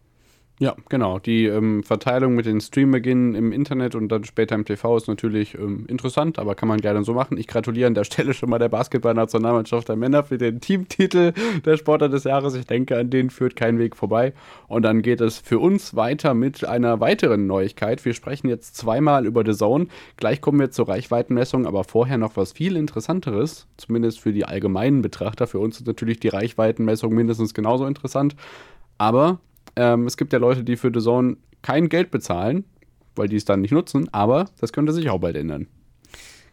[0.61, 1.19] Ja, genau.
[1.19, 5.55] Die ähm, Verteilung mit den Streambeginnen im Internet und dann später im TV ist natürlich
[5.55, 7.39] ähm, interessant, aber kann man gerne so machen.
[7.39, 11.33] Ich gratuliere an der Stelle schon mal der Basketballnationalmannschaft der Männer für den Teamtitel
[11.65, 12.55] der Sportler des Jahres.
[12.55, 14.33] Ich denke, an denen führt kein Weg vorbei.
[14.69, 18.05] Und dann geht es für uns weiter mit einer weiteren Neuigkeit.
[18.05, 19.89] Wir sprechen jetzt zweimal über The Zone.
[20.19, 25.03] Gleich kommen wir zur Reichweitenmessung, aber vorher noch was viel Interessanteres, zumindest für die allgemeinen
[25.03, 25.49] Betrachter.
[25.49, 28.37] Für uns ist natürlich die Reichweitenmessung mindestens genauso interessant.
[28.99, 29.41] Aber
[29.77, 32.65] ähm, es gibt ja Leute, die für The Zone kein Geld bezahlen,
[33.17, 35.69] weil die es dann nicht nutzen, aber das könnte sich auch bald ändern.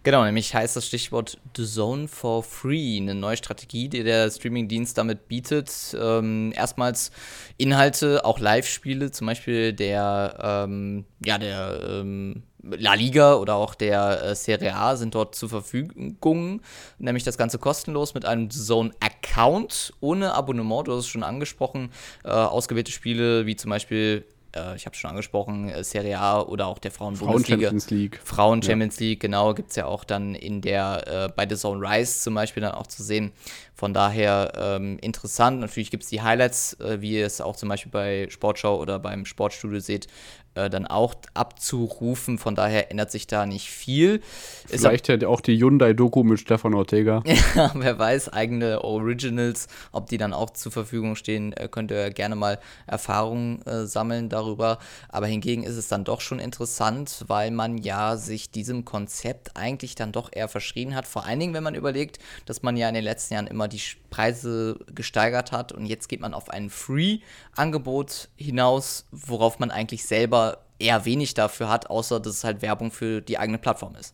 [0.04, 4.98] Genau, nämlich heißt das Stichwort The Zone for Free, eine neue Strategie, die der Streamingdienst
[4.98, 5.96] damit bietet.
[6.00, 7.12] Ähm, erstmals
[7.58, 14.24] Inhalte, auch Live-Spiele, zum Beispiel der, ähm, ja, der ähm, La Liga oder auch der
[14.24, 16.62] äh, Serie A sind dort zur Verfügung,
[17.00, 20.88] nämlich das Ganze kostenlos mit einem Zone-Account ohne Abonnement.
[20.88, 21.92] Du hast es schon angesprochen,
[22.24, 26.68] äh, ausgewählte Spiele wie zum Beispiel äh, ich habe schon angesprochen, äh, Serie A oder
[26.68, 27.36] auch der Frauen-Bundesliga.
[27.36, 28.20] Frauen Champions League.
[28.24, 29.06] Frauen Champions ja.
[29.08, 32.34] League, genau, gibt es ja auch dann in der, äh, bei The Zone Rise zum
[32.34, 33.32] Beispiel dann auch zu sehen.
[33.74, 35.60] Von daher ähm, interessant.
[35.60, 39.00] Natürlich gibt es die Highlights, äh, wie ihr es auch zum Beispiel bei Sportschau oder
[39.00, 40.08] beim Sportstudio seht,
[40.56, 42.38] äh, dann auch abzurufen.
[42.38, 44.22] Von daher ändert sich da nicht viel.
[44.68, 47.24] Vielleicht ja auch die Hyundai-Doku mit Stefan Ortega.
[47.56, 52.12] ja, wer weiß, eigene Originals, ob die dann auch zur Verfügung stehen, äh, könnt ihr
[52.12, 54.80] gerne mal Erfahrungen äh, sammeln darüber.
[55.10, 59.96] Aber hingegen ist es dann doch schon interessant, weil man ja sich diesem Konzept eigentlich
[59.96, 61.08] dann doch eher verschrien hat.
[61.08, 63.82] Vor allen Dingen, wenn man überlegt, dass man ja in den letzten Jahren immer die
[64.12, 70.60] Preise gesteigert hat und jetzt geht man auf ein Free-Angebot hinaus, worauf man eigentlich selber
[70.78, 74.14] eher wenig dafür hat, außer dass es halt Werbung für die eigene Plattform ist.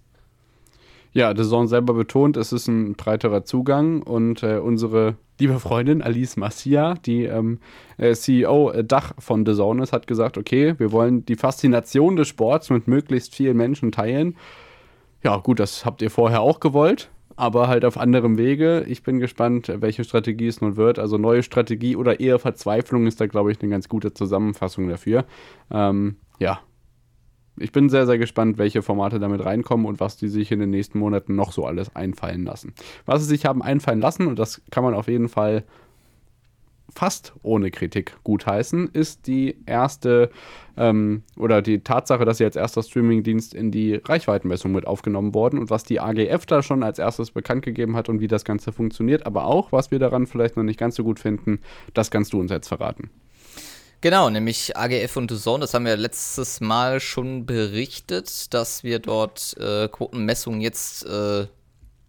[1.13, 6.01] Ja, The Zone selber betont, es ist ein breiterer Zugang und äh, unsere liebe Freundin
[6.01, 7.59] Alice Massia, die ähm,
[7.97, 12.17] äh, CEO äh, Dach von The Zone ist, hat gesagt, okay, wir wollen die Faszination
[12.17, 14.35] des Sports mit möglichst vielen Menschen teilen.
[15.23, 18.83] Ja, gut, das habt ihr vorher auch gewollt aber halt auf anderem Wege.
[18.87, 20.99] Ich bin gespannt, welche Strategie es nun wird.
[20.99, 25.23] Also neue Strategie oder eher Verzweiflung ist da, glaube ich, eine ganz gute Zusammenfassung dafür.
[25.71, 26.59] Ähm, ja.
[27.59, 30.69] Ich bin sehr, sehr gespannt, welche Formate damit reinkommen und was die sich in den
[30.69, 32.73] nächsten Monaten noch so alles einfallen lassen.
[33.05, 35.63] Was sie sich haben einfallen lassen, und das kann man auf jeden Fall
[36.97, 40.31] fast ohne Kritik gutheißen, ist die erste
[40.75, 45.59] ähm, oder die Tatsache, dass sie als erster Streamingdienst in die Reichweitenmessung mit aufgenommen worden
[45.59, 48.71] und was die AGF da schon als erstes bekannt gegeben hat und wie das Ganze
[48.71, 51.59] funktioniert, aber auch, was wir daran vielleicht noch nicht ganz so gut finden,
[51.93, 53.11] das kannst du uns jetzt verraten.
[54.01, 59.55] Genau, nämlich AGF und Zone, das haben wir letztes Mal schon berichtet, dass wir dort
[59.59, 61.45] äh, Quotenmessungen jetzt äh,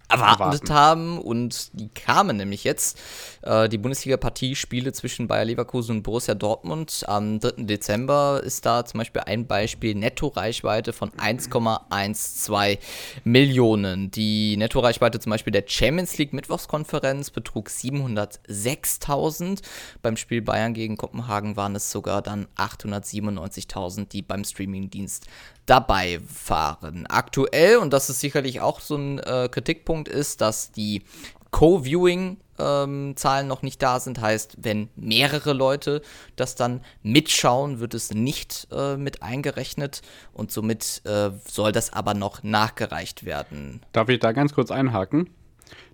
[0.09, 2.99] erwartet haben und die kamen nämlich jetzt.
[3.43, 7.65] Äh, die Bundesliga-Partie-Spiele zwischen Bayer Leverkusen und Borussia Dortmund am 3.
[7.65, 12.79] Dezember ist da zum Beispiel ein Beispiel Netto-Reichweite von 1,12
[13.25, 14.11] Millionen.
[14.11, 19.61] Die Netto-Reichweite zum Beispiel der Champions League Mittwochskonferenz betrug 706.000.
[20.03, 25.27] Beim Spiel Bayern gegen Kopenhagen waren es sogar dann 897.000, die beim Streamingdienst
[25.69, 27.07] dabei waren.
[27.07, 31.03] Aktuell, und das ist sicherlich auch so ein äh, Kritikpunkt, ist, dass die
[31.51, 34.21] Co-Viewing ähm, Zahlen noch nicht da sind.
[34.21, 36.03] Heißt, wenn mehrere Leute
[36.37, 40.03] das dann mitschauen, wird es nicht äh, mit eingerechnet
[40.33, 43.81] und somit äh, soll das aber noch nachgereicht werden.
[43.93, 45.31] Darf ich da ganz kurz einhaken?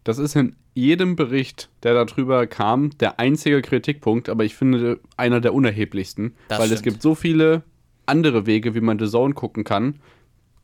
[0.04, 5.40] Das ist in jedem Bericht, der darüber kam, der einzige Kritikpunkt, aber ich finde einer
[5.40, 6.78] der unerheblichsten, das weil stimmt.
[6.78, 7.62] es gibt so viele
[8.06, 10.00] andere Wege, wie man The Zone gucken kann.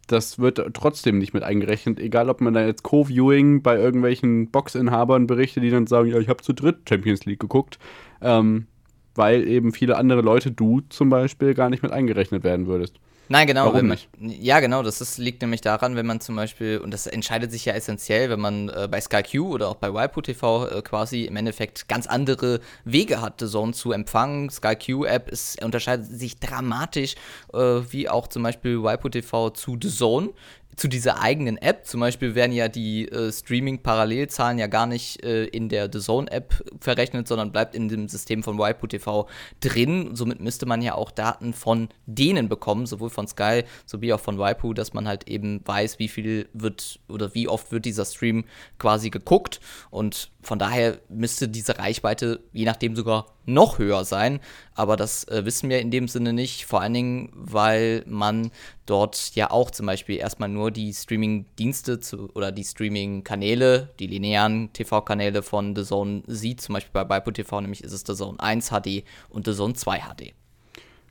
[0.06, 5.28] Das wird trotzdem nicht mit eingerechnet, egal ob man da jetzt Co-Viewing bei irgendwelchen Boxinhabern
[5.28, 7.78] berichtet, die dann sagen, ja, ich habe zu dritt Champions League geguckt,
[8.20, 8.66] ähm,
[9.14, 12.96] weil eben viele andere Leute, du zum Beispiel, gar nicht mit eingerechnet werden würdest.
[13.32, 13.66] Nein, genau.
[13.66, 14.08] Warum man, nicht?
[14.18, 14.82] Ja, genau.
[14.82, 18.28] Das ist, liegt nämlich daran, wenn man zum Beispiel, und das entscheidet sich ja essentiell,
[18.28, 22.08] wenn man äh, bei SkyQ oder auch bei Waipu TV äh, quasi im Endeffekt ganz
[22.08, 24.50] andere Wege hat, The Zone zu empfangen.
[24.50, 27.14] SkyQ-App unterscheidet sich dramatisch,
[27.54, 30.30] äh, wie auch zum Beispiel Waipu TV zu The Zone
[30.76, 31.86] zu dieser eigenen App.
[31.86, 36.64] Zum Beispiel werden ja die äh, Streaming-Parallelzahlen ja gar nicht äh, in der The Zone-App
[36.80, 39.28] verrechnet, sondern bleibt in dem System von Waipu TV
[39.60, 40.14] drin.
[40.14, 44.38] Somit müsste man ja auch Daten von denen bekommen, sowohl von Sky sowie auch von
[44.38, 48.44] Waipu, dass man halt eben weiß, wie viel wird oder wie oft wird dieser Stream
[48.78, 49.60] quasi geguckt.
[49.90, 54.40] Und von daher müsste diese Reichweite je nachdem sogar noch höher sein.
[54.74, 56.64] Aber das äh, wissen wir in dem Sinne nicht.
[56.66, 58.50] Vor allen Dingen, weil man
[58.86, 62.00] dort ja auch zum Beispiel erstmal nur die Streaming-Dienste
[62.34, 66.60] oder die Streaming-Kanäle, die linearen TV-Kanäle von The Zone sieht.
[66.60, 69.74] Zum Beispiel bei Baipo TV, nämlich ist es The Zone 1 HD und The Zone
[69.74, 70.34] 2 HD.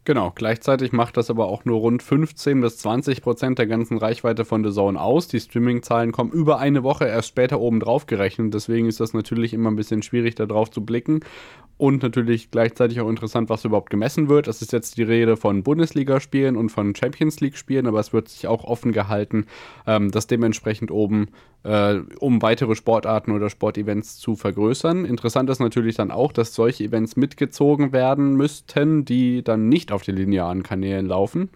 [0.05, 4.45] Genau, gleichzeitig macht das aber auch nur rund 15 bis 20 Prozent der ganzen Reichweite
[4.45, 5.27] von The Zone aus.
[5.27, 8.53] Die Streaming-Zahlen kommen über eine Woche erst später oben drauf gerechnet.
[8.53, 11.19] Deswegen ist das natürlich immer ein bisschen schwierig, da drauf zu blicken.
[11.79, 14.49] Und natürlich gleichzeitig auch interessant, was überhaupt gemessen wird.
[14.49, 18.47] Es ist jetzt die Rede von Bundesligaspielen und von Champions League-Spielen, aber es wird sich
[18.47, 19.45] auch offen gehalten,
[19.88, 21.29] ähm, dass dementsprechend oben,
[21.63, 25.05] äh, um weitere Sportarten oder Sportevents zu vergrößern.
[25.05, 29.98] Interessant ist natürlich dann auch, dass solche Events mitgezogen werden müssten, die dann nicht auf
[30.03, 31.49] den linearen Kanälen laufen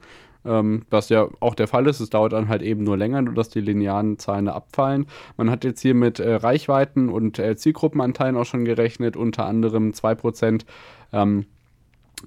[0.46, 2.00] ähm, was ja auch der Fall ist.
[2.00, 5.06] Es dauert dann halt eben nur länger, nur dass die linearen Zahlen abfallen.
[5.38, 9.92] Man hat jetzt hier mit äh, Reichweiten und äh, Zielgruppenanteilen auch schon gerechnet, unter anderem
[9.92, 10.66] 2%.
[11.12, 11.46] Ähm,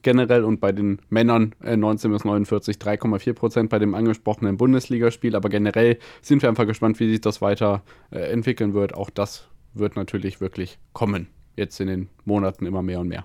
[0.02, 5.36] generell und bei den Männern äh, 19 bis 49 3,4 Prozent bei dem angesprochenen Bundesligaspiel.
[5.36, 8.94] Aber generell sind wir einfach gespannt, wie sich das weiter äh, entwickeln wird.
[8.94, 11.28] Auch das wird natürlich wirklich kommen.
[11.54, 13.24] Jetzt in den Monaten immer mehr und mehr.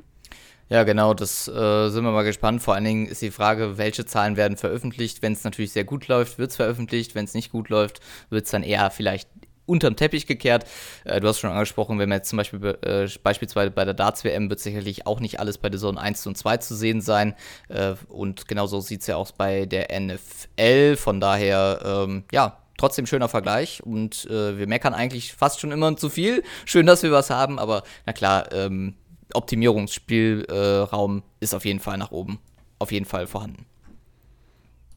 [0.71, 2.61] Ja, genau, das äh, sind wir mal gespannt.
[2.61, 5.21] Vor allen Dingen ist die Frage, welche Zahlen werden veröffentlicht.
[5.21, 7.13] Wenn es natürlich sehr gut läuft, wird es veröffentlicht.
[7.13, 9.27] Wenn es nicht gut läuft, wird es dann eher vielleicht
[9.65, 10.63] unterm Teppich gekehrt.
[11.03, 14.49] Äh, du hast schon angesprochen, wenn man jetzt zum Beispiel äh, beispielsweise bei der Darts-WM
[14.49, 17.35] wird sicherlich auch nicht alles bei der Zone 1 und 2 zu sehen sein.
[17.67, 20.95] Äh, und genauso sieht es ja auch bei der NFL.
[20.95, 25.97] Von daher, ähm, ja, trotzdem schöner Vergleich und äh, wir meckern eigentlich fast schon immer
[25.97, 26.43] zu viel.
[26.63, 28.95] Schön, dass wir was haben, aber na klar, ähm,
[29.35, 32.39] Optimierungsspielraum ist auf jeden Fall nach oben,
[32.79, 33.65] auf jeden Fall vorhanden.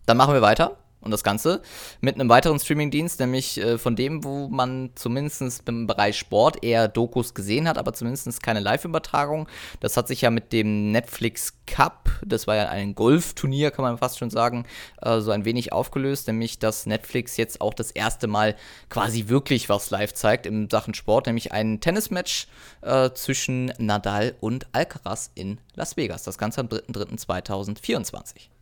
[0.06, 1.62] Dann machen wir weiter und das Ganze
[2.00, 6.88] mit einem weiteren Streamingdienst, nämlich äh, von dem, wo man zumindest im Bereich Sport eher
[6.88, 9.48] Dokus gesehen hat, aber zumindest keine Live-Übertragung.
[9.80, 13.98] Das hat sich ja mit dem Netflix Cup, das war ja ein Golfturnier, kann man
[13.98, 14.66] fast schon sagen,
[15.02, 18.54] äh, so ein wenig aufgelöst, nämlich dass Netflix jetzt auch das erste Mal
[18.88, 22.46] quasi wirklich was live zeigt in Sachen Sport, nämlich ein Tennismatch
[22.82, 26.22] äh, zwischen Nadal und Alcaraz in Las Vegas.
[26.22, 28.53] Das Ganze am 3.3.2024.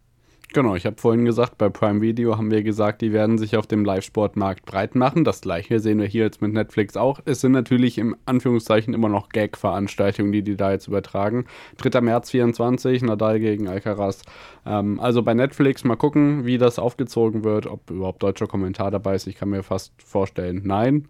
[0.55, 3.67] Genau, ich habe vorhin gesagt, bei Prime Video haben wir gesagt, die werden sich auf
[3.67, 5.25] dem Live-Sportmarkt breit machen.
[5.25, 7.21] Das gleiche sehen wir hier jetzt mit Netflix auch.
[7.25, 11.47] Es sind natürlich im Anführungszeichen immer noch Gag-Veranstaltungen, die die da jetzt übertragen.
[11.79, 12.03] 3.
[12.03, 14.21] März 24, Nadal gegen Alcaraz.
[14.67, 19.15] Ähm, also bei Netflix mal gucken, wie das aufgezogen wird, ob überhaupt deutscher Kommentar dabei
[19.15, 19.27] ist.
[19.27, 21.09] Ich kann mir fast vorstellen, nein.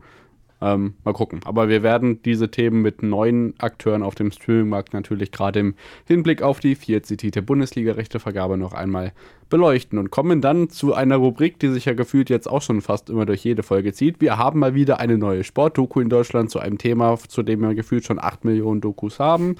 [0.62, 1.40] Ähm, mal gucken.
[1.44, 5.74] Aber wir werden diese Themen mit neuen Akteuren auf dem Streamingmarkt natürlich gerade im
[6.06, 9.12] Hinblick auf die vier zitierte Bundesliga-Rechtevergabe noch einmal
[9.50, 13.10] beleuchten und kommen dann zu einer Rubrik, die sich ja gefühlt jetzt auch schon fast
[13.10, 14.20] immer durch jede Folge zieht.
[14.20, 17.74] Wir haben mal wieder eine neue Sportdoku in Deutschland zu einem Thema, zu dem wir
[17.74, 19.56] gefühlt schon 8 Millionen Dokus haben.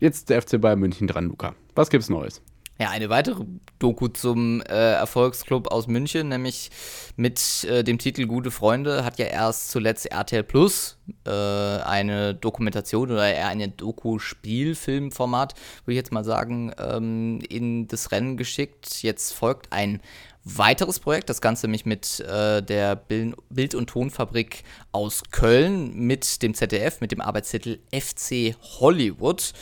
[0.00, 1.54] Jetzt der FC Bayern München dran, Luca.
[1.74, 2.40] Was gibt's Neues?
[2.78, 3.44] Ja, eine weitere
[3.78, 6.70] Doku zum äh, Erfolgsclub aus München, nämlich
[7.16, 13.10] mit äh, dem Titel Gute Freunde, hat ja erst zuletzt RTL Plus äh, eine Dokumentation
[13.10, 19.02] oder eher eine Doku-Spielfilmformat, würde ich jetzt mal sagen, ähm, in das Rennen geschickt.
[19.02, 20.00] Jetzt folgt ein
[20.48, 26.54] weiteres Projekt, das Ganze nämlich mit äh, der Bild- und Tonfabrik aus Köln, mit dem
[26.54, 29.52] ZDF, mit dem Arbeitstitel FC Hollywood,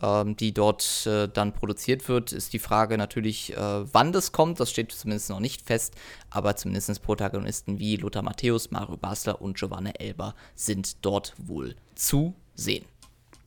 [0.00, 4.60] ähm, die dort äh, dann produziert wird, ist die Frage natürlich, äh, wann das kommt.
[4.60, 5.94] Das steht zumindest noch nicht fest,
[6.30, 12.34] aber zumindest Protagonisten wie Lothar Matthäus, Mario Basler und Giovanna Elber sind dort wohl zu
[12.54, 12.84] sehen.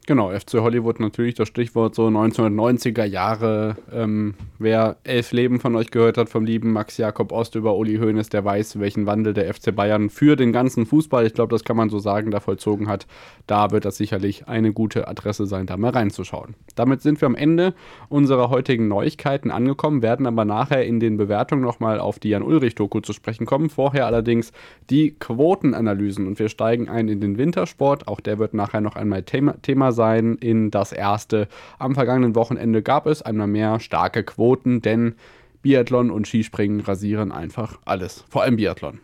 [0.08, 3.76] Genau, FC Hollywood natürlich das Stichwort so 1990er Jahre.
[3.94, 7.98] Ähm, wer elf Leben von euch gehört hat, vom lieben Max Jakob Ost über Uli
[7.98, 11.64] Hoeneß, der weiß, welchen Wandel der FC Bayern für den ganzen Fußball, ich glaube, das
[11.64, 13.06] kann man so sagen, da vollzogen hat.
[13.46, 16.56] Da wird das sicherlich eine gute Adresse sein, da mal reinzuschauen.
[16.76, 17.76] Damit sind wir am Ende
[18.10, 23.14] unserer heutigen Neuigkeiten angekommen, werden aber nachher in den Bewertungen nochmal auf die Jan-Ulrich-Doku zu
[23.14, 23.70] sprechen kommen.
[23.70, 24.52] Vorher allerdings
[24.90, 28.08] die Quotenanalysen und wir steigen ein in den Wintersport.
[28.08, 31.48] Auch der wird nachher noch einmal Thema, Thema sein in das erste.
[31.80, 35.16] Am vergangenen Wochenende gab es einmal mehr starke Quoten, denn
[35.62, 38.24] Biathlon und Skispringen rasieren einfach alles.
[38.30, 39.00] Vor allem Biathlon.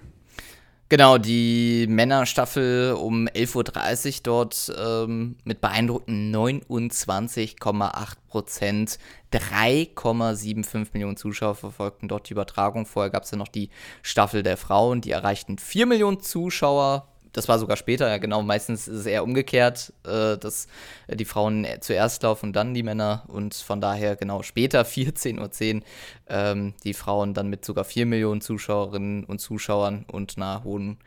[0.90, 8.98] Genau, die Männerstaffel um 11.30 Uhr dort ähm, mit beeindruckenden 29,8 Prozent.
[9.34, 12.86] 3,75 Millionen Zuschauer verfolgten dort die Übertragung.
[12.86, 13.70] Vorher gab es ja noch die
[14.02, 18.42] Staffel der Frauen, die erreichten 4 Millionen Zuschauer das war sogar später, ja genau.
[18.42, 20.68] Meistens ist es eher umgekehrt, äh, dass
[21.08, 23.26] die Frauen zuerst laufen und dann die Männer.
[23.28, 25.82] Und von daher genau später, 14.10 Uhr,
[26.30, 30.98] ähm, die Frauen dann mit sogar 4 Millionen Zuschauerinnen und Zuschauern und einer hohen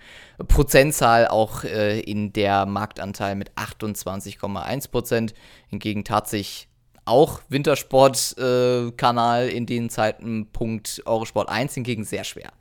[0.47, 5.35] Prozentzahl auch äh, in der Marktanteil mit 28,1 Prozent.
[5.67, 6.69] Hingegen tat sich
[7.07, 12.53] auch Wintersport-Kanal äh, in den Zeitenpunkt Eurosport 1 hingegen sehr schwer.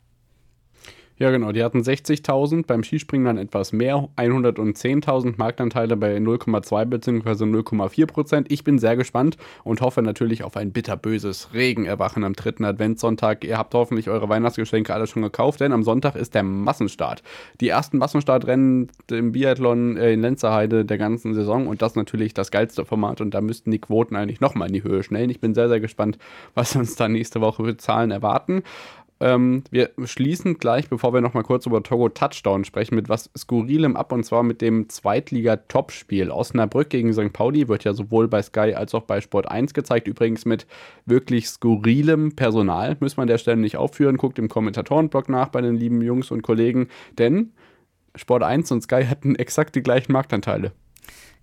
[1.20, 1.52] Ja, genau.
[1.52, 7.44] Die hatten 60.000, beim Skispringen dann etwas mehr, 110.000 Marktanteile bei 0,2 bzw.
[7.44, 8.50] 0,4 Prozent.
[8.50, 13.44] Ich bin sehr gespannt und hoffe natürlich auf ein bitterböses Regenerwachen am dritten Adventssonntag.
[13.44, 17.22] Ihr habt hoffentlich eure Weihnachtsgeschenke alle schon gekauft, denn am Sonntag ist der Massenstart.
[17.60, 22.50] Die ersten Massenstartrennen im Biathlon äh, in Lenzerheide der ganzen Saison und das natürlich das
[22.50, 25.30] geilste Format und da müssten die Quoten eigentlich nochmal in die Höhe schnellen.
[25.30, 26.18] Ich bin sehr, sehr gespannt,
[26.54, 28.64] was uns da nächste Woche für Zahlen erwarten.
[29.22, 33.98] Ähm, wir schließen gleich, bevor wir nochmal kurz über Togo Touchdown sprechen, mit was Skurrilem
[33.98, 36.32] ab und zwar mit dem Zweitliga-Topspiel.
[36.32, 37.34] Osnabrück gegen St.
[37.34, 40.08] Pauli wird ja sowohl bei Sky als auch bei Sport 1 gezeigt.
[40.08, 40.68] Übrigens mit
[41.06, 42.96] wirklich skurrilem Personal.
[43.02, 44.16] Müssen wir an der Stelle nicht aufführen.
[44.16, 47.52] Guckt im Kommentatorenblog nach bei den lieben Jungs und Kollegen, denn
[48.16, 50.72] Sport 1 und Sky hatten exakt die gleichen Marktanteile.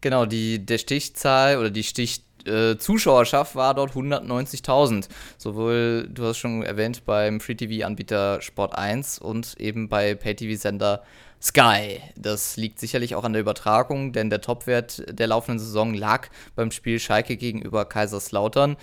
[0.00, 5.08] Genau, die, der Stichzahl oder die Stich äh, Zuschauerschaft war dort 190.000.
[5.38, 11.02] Sowohl, du hast schon erwähnt, beim Free-TV-Anbieter Sport 1 und eben bei Pay-TV-Sender
[11.42, 12.00] Sky.
[12.16, 16.70] Das liegt sicherlich auch an der Übertragung, denn der Topwert der laufenden Saison lag beim
[16.70, 18.76] Spiel Schalke gegenüber Kaiserslautern.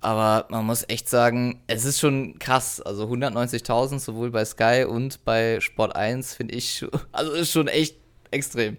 [0.00, 2.80] Aber man muss echt sagen, es ist schon krass.
[2.80, 7.96] Also 190.000 sowohl bei Sky und bei Sport 1 finde ich, also ist schon echt
[8.30, 8.76] extrem.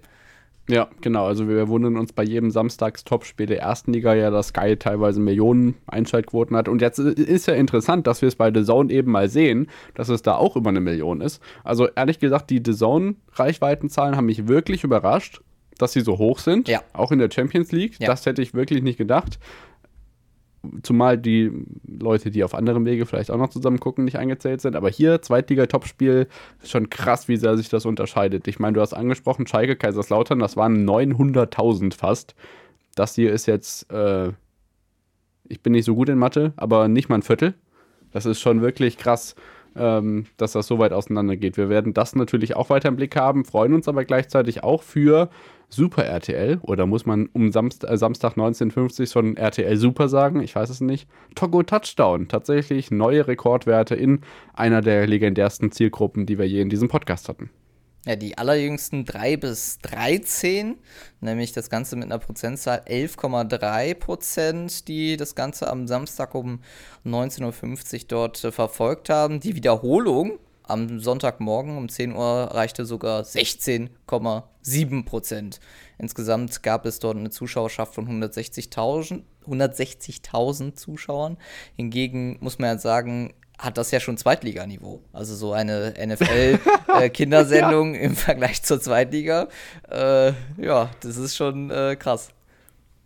[0.67, 1.25] Ja, genau.
[1.25, 5.75] Also wir wundern uns bei jedem Samstags-Topspiel der ersten Liga ja, dass Sky teilweise Millionen
[5.88, 6.67] Einschaltquoten hat.
[6.67, 10.10] Und jetzt ist ja interessant, dass wir es bei The Zone eben mal sehen, dass
[10.10, 11.41] es da auch über eine Million ist.
[11.63, 15.41] Also ehrlich gesagt, die The Zone-Reichweitenzahlen haben mich wirklich überrascht,
[15.78, 16.67] dass sie so hoch sind.
[16.67, 16.82] Ja.
[16.93, 17.99] Auch in der Champions League.
[17.99, 18.08] Ja.
[18.08, 19.39] Das hätte ich wirklich nicht gedacht
[20.84, 21.51] zumal die
[21.88, 24.75] Leute, die auf anderem Wege vielleicht auch noch zusammen gucken, nicht eingezählt sind.
[24.75, 26.28] Aber hier, Zweitliga-Topspiel,
[26.63, 28.47] schon krass, wie sehr sich das unterscheidet.
[28.47, 32.36] Ich meine, du hast angesprochen, Schalke, Kaiserslautern, das waren 900.000 fast.
[32.95, 34.32] Das hier ist jetzt, äh,
[35.47, 37.54] ich bin nicht so gut in Mathe, aber nicht mal ein Viertel.
[38.12, 39.36] Das ist schon wirklich krass,
[39.75, 41.57] ähm, dass das so weit auseinander geht.
[41.57, 45.29] Wir werden das natürlich auch weiter im Blick haben, freuen uns aber gleichzeitig auch für
[45.69, 50.41] Super RTL oder muss man um Samst äh, Samstag 1950 schon RTL Super sagen?
[50.41, 51.07] Ich weiß es nicht.
[51.33, 54.21] Togo Touchdown, tatsächlich neue Rekordwerte in
[54.53, 57.49] einer der legendärsten Zielgruppen, die wir je in diesem Podcast hatten.
[58.06, 60.78] Ja, die allerjüngsten 3 bis 13,
[61.22, 66.62] nämlich das Ganze mit einer Prozentzahl 11,3 Prozent, die das Ganze am Samstag um
[67.04, 69.39] 19.50 Uhr dort äh, verfolgt haben.
[69.39, 75.60] Die Wiederholung am Sonntagmorgen um 10 Uhr reichte sogar 16,7 Prozent.
[75.98, 80.22] Insgesamt gab es dort eine Zuschauerschaft von 160.000 160
[80.76, 81.38] Zuschauern.
[81.76, 85.02] Hingegen muss man ja sagen, hat das ja schon Zweitliganiveau.
[85.13, 88.04] Also so eine NFL-Kindersendung äh, ja.
[88.04, 89.48] im Vergleich zur Zweitliga.
[89.89, 92.30] Äh, ja, das ist schon äh, krass.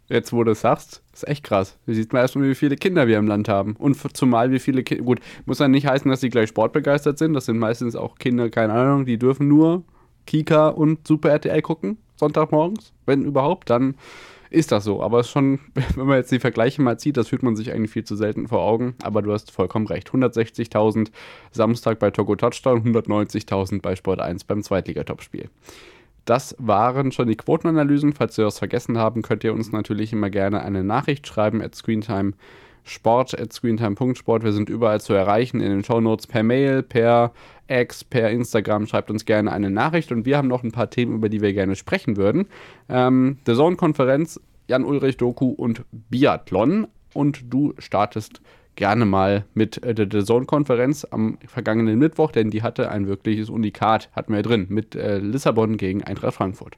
[0.10, 1.78] Jetzt, wo du es sagst, ist echt krass.
[1.86, 3.76] Da sieht man erstmal, wie viele Kinder wir im Land haben.
[3.76, 5.04] Und zumal wie viele Kinder.
[5.04, 7.34] Gut, muss ja nicht heißen, dass sie gleich sportbegeistert sind.
[7.36, 9.84] Das sind meistens auch Kinder, keine Ahnung, die dürfen nur
[10.26, 13.70] Kika und Super RTL gucken, Sonntagmorgens, wenn überhaupt.
[13.70, 13.96] Dann
[14.50, 15.02] ist das so.
[15.02, 15.60] Aber es ist schon,
[15.96, 18.48] wenn man jetzt die Vergleiche mal zieht, das fühlt man sich eigentlich viel zu selten
[18.48, 18.96] vor Augen.
[19.04, 20.10] Aber du hast vollkommen recht.
[20.10, 21.10] 160.000
[21.52, 25.50] Samstag bei Togo Touchdown, 190.000 bei Sport 1 beim Zweitligatopspiel.
[26.26, 28.14] Das waren schon die Quotenanalysen.
[28.14, 31.76] Falls wir das vergessen haben, könnt ihr uns natürlich immer gerne eine Nachricht schreiben at
[31.76, 32.34] Screentime
[32.84, 34.44] Sport at screentime.sport.
[34.44, 37.32] Wir sind überall zu erreichen in den Shownotes per Mail, per
[37.68, 38.88] X, per Instagram.
[38.88, 41.54] Schreibt uns gerne eine Nachricht und wir haben noch ein paar Themen, über die wir
[41.54, 42.48] gerne sprechen würden.
[42.89, 46.88] Ähm, The Zone-Konferenz, Jan-Ulrich Doku und Biathlon.
[47.13, 48.42] Und du startest
[48.76, 54.10] gerne mal mit äh, der, Zone-Konferenz am vergangenen Mittwoch, denn die hatte ein wirkliches Unikat,
[54.13, 56.78] hatten wir drin, mit äh, Lissabon gegen Eintracht Frankfurt.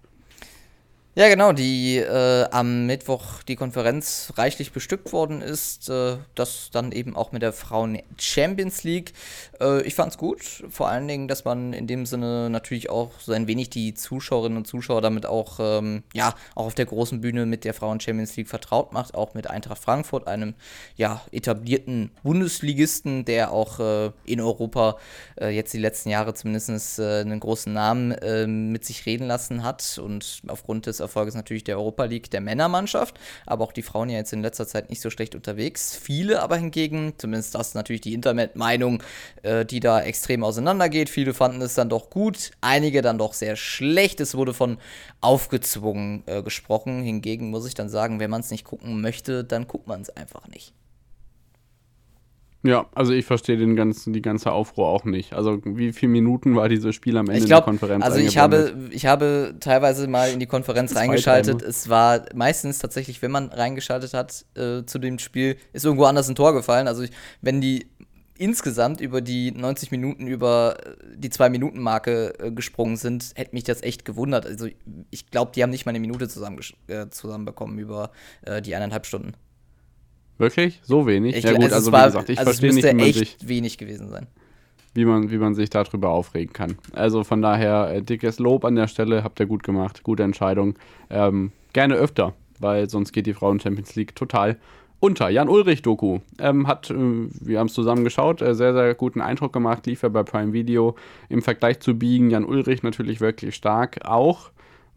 [1.14, 5.90] Ja, genau, die äh, am Mittwoch die Konferenz reichlich bestückt worden ist.
[5.90, 9.12] Äh, das dann eben auch mit der Frauen Champions League.
[9.60, 13.34] Äh, ich fand's gut, vor allen Dingen, dass man in dem Sinne natürlich auch so
[13.34, 17.46] ein wenig die Zuschauerinnen und Zuschauer damit auch, ähm, ja, auch auf der großen Bühne
[17.46, 20.54] mit der Frauen Champions League vertraut macht, auch mit Eintracht Frankfurt, einem
[20.96, 24.96] ja etablierten Bundesligisten, der auch äh, in Europa
[25.42, 28.16] äh, jetzt die letzten Jahre zumindest äh, einen großen Namen
[28.72, 32.42] mit sich reden lassen hat und aufgrund des Erfolg ist natürlich der Europa League der
[32.42, 35.96] Männermannschaft, aber auch die Frauen ja jetzt in letzter Zeit nicht so schlecht unterwegs.
[35.96, 39.04] Viele aber hingegen, zumindest das ist natürlich die Internetmeinung,
[39.44, 41.10] äh, die da extrem auseinandergeht.
[41.10, 44.22] Viele fanden es dann doch gut, einige dann doch sehr schlecht.
[44.22, 44.78] Es wurde von
[45.20, 47.04] aufgezwungen äh, gesprochen.
[47.04, 50.10] Hingegen muss ich dann sagen, wenn man es nicht gucken möchte, dann guckt man es
[50.10, 50.74] einfach nicht.
[52.64, 55.34] Ja, also ich verstehe den ganzen, die ganze Aufruhr auch nicht.
[55.34, 58.06] Also wie viele Minuten war dieses Spiel am Ende glaub, der Konferenz?
[58.06, 61.64] Also ich habe, ich habe teilweise mal in die Konferenz reingeschaltet.
[61.64, 66.30] Es war meistens tatsächlich, wenn man reingeschaltet hat äh, zu dem Spiel, ist irgendwo anders
[66.30, 66.88] ein Tor gefallen.
[66.88, 67.88] Also ich, wenn die
[68.42, 70.78] insgesamt über die 90 Minuten über
[71.16, 74.46] die 2-Minuten-Marke äh, gesprungen sind, hätte mich das echt gewundert.
[74.46, 74.68] Also
[75.12, 78.12] ich glaube, die haben nicht mal eine Minute zusammen, äh, zusammenbekommen über
[78.44, 79.34] äh, die eineinhalb Stunden.
[80.42, 80.80] Wirklich?
[80.82, 81.36] So wenig?
[81.36, 83.18] Ich, ja gut, also, also war, wie gesagt, ich also verstehe nicht, wie man echt
[83.20, 84.26] sich, wenig gewesen sein.
[84.96, 86.80] Wie man, wie man sich darüber aufregen kann.
[86.94, 90.74] Also von daher, äh, dickes Lob an der Stelle, habt ihr gut gemacht, gute Entscheidung.
[91.12, 94.58] Ähm, gerne öfter, weil sonst geht die Frauen Champions League total
[95.00, 95.30] unter.
[95.30, 99.22] Jan Ulrich Doku ähm, hat, äh, wir haben es zusammen geschaut, äh, sehr, sehr guten
[99.22, 100.96] Eindruck gemacht, lief er bei Prime Video.
[101.30, 104.50] Im Vergleich zu Biegen, Jan Ulrich natürlich wirklich stark auch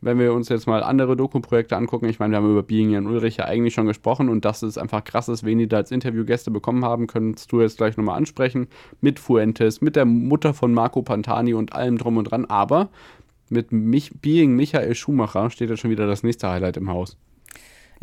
[0.04, 3.06] wenn wir uns jetzt mal andere Doku-Projekte angucken, ich meine, wir haben über Being Jan
[3.06, 5.90] Ulrich ja eigentlich schon gesprochen und dass es einfach krass ist, wen die da als
[5.90, 8.68] Interviewgäste bekommen haben, könntest du jetzt gleich nochmal ansprechen.
[9.00, 12.44] Mit Fuentes, mit der Mutter von Marco Pantani und allem drum und dran.
[12.44, 12.90] Aber
[13.48, 17.16] mit Mich Being Michael Schumacher steht ja schon wieder das nächste Highlight im Haus.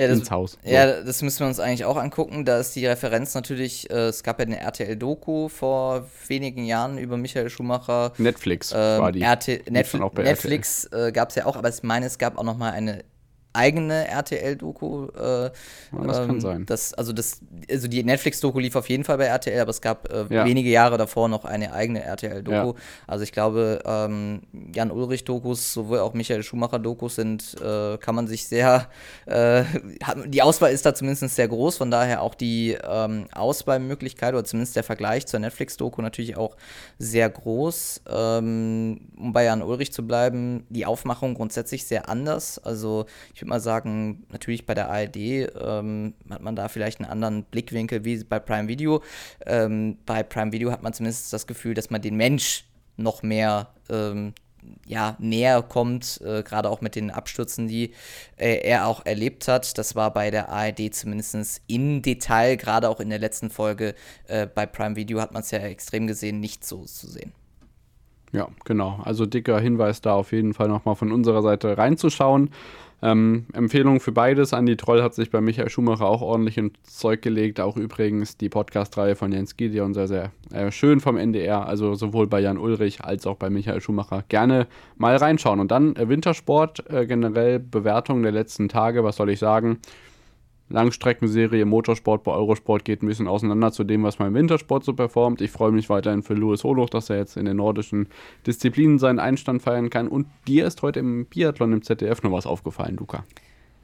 [0.02, 0.58] Ja, das, ins Haus.
[0.64, 0.70] So.
[0.70, 2.46] Ja, das müssen wir uns eigentlich auch angucken.
[2.46, 7.18] Da ist die Referenz natürlich, äh, es gab ja eine RTL-Doku vor wenigen Jahren über
[7.18, 8.14] Michael Schumacher.
[8.18, 9.24] Netflix ähm, war die.
[9.24, 12.58] RT Netflix, Netflix äh, gab es ja auch, aber ich meine, es gab auch noch
[12.58, 13.04] mal eine
[13.54, 15.08] eigene RTL-Doku.
[15.08, 15.52] Äh, ja,
[16.04, 16.66] das ähm, kann sein.
[16.66, 20.12] Das, also, das, also die Netflix-Doku lief auf jeden Fall bei RTL, aber es gab
[20.12, 20.46] äh, ja.
[20.46, 22.54] wenige Jahre davor noch eine eigene RTL-Doku.
[22.54, 22.74] Ja.
[23.08, 24.42] Also ich glaube, ähm,
[24.74, 28.88] Jan Ulrich-Dokus, sowohl auch Michael Schumacher-Dokus sind, äh, kann man sich sehr,
[29.26, 29.64] äh,
[30.26, 34.76] die Auswahl ist da zumindest sehr groß, von daher auch die ähm, Auswahlmöglichkeit oder zumindest
[34.76, 36.56] der Vergleich zur Netflix-Doku natürlich auch
[36.98, 38.02] sehr groß.
[38.10, 42.60] Ähm, um bei Jan Ulrich zu bleiben, die Aufmachung grundsätzlich sehr anders.
[42.60, 47.00] Also ich ich würde mal sagen, natürlich bei der ARD ähm, hat man da vielleicht
[47.00, 49.02] einen anderen Blickwinkel wie bei Prime Video.
[49.48, 52.66] Ähm, bei Prime Video hat man zumindest das Gefühl, dass man den Mensch
[52.98, 54.36] noch mehr ähm,
[54.86, 57.94] ja, näher kommt, äh, gerade auch mit den Abstürzen, die
[58.38, 59.76] äh, er auch erlebt hat.
[59.80, 63.96] Das war bei der ARD zumindest in Detail, gerade auch in der letzten Folge
[64.28, 67.32] äh, bei Prime Video hat man es ja extrem gesehen, nicht so zu sehen.
[68.34, 69.00] Ja, genau.
[69.04, 72.52] Also dicker Hinweis da auf jeden Fall nochmal von unserer Seite reinzuschauen.
[73.04, 74.54] Ähm, Empfehlung für beides.
[74.54, 77.60] Andi Troll hat sich bei Michael Schumacher auch ordentlich ins Zeug gelegt.
[77.60, 81.66] Auch übrigens die Podcast-Reihe von Jens Gideon sehr, sehr äh, schön vom NDR.
[81.66, 84.24] Also sowohl bei Jan Ulrich als auch bei Michael Schumacher.
[84.30, 85.60] Gerne mal reinschauen.
[85.60, 89.04] Und dann äh, Wintersport, äh, generell Bewertung der letzten Tage.
[89.04, 89.80] Was soll ich sagen?
[90.72, 94.94] Langstreckenserie Motorsport bei Eurosport geht ein bisschen auseinander zu dem, was man im Wintersport so
[94.94, 95.42] performt.
[95.42, 98.08] Ich freue mich weiterhin für Louis Holoch, dass er jetzt in den nordischen
[98.48, 100.08] Disziplinen seinen Einstand feiern kann.
[100.08, 103.26] Und dir ist heute im Biathlon im ZDF noch was aufgefallen, Luca.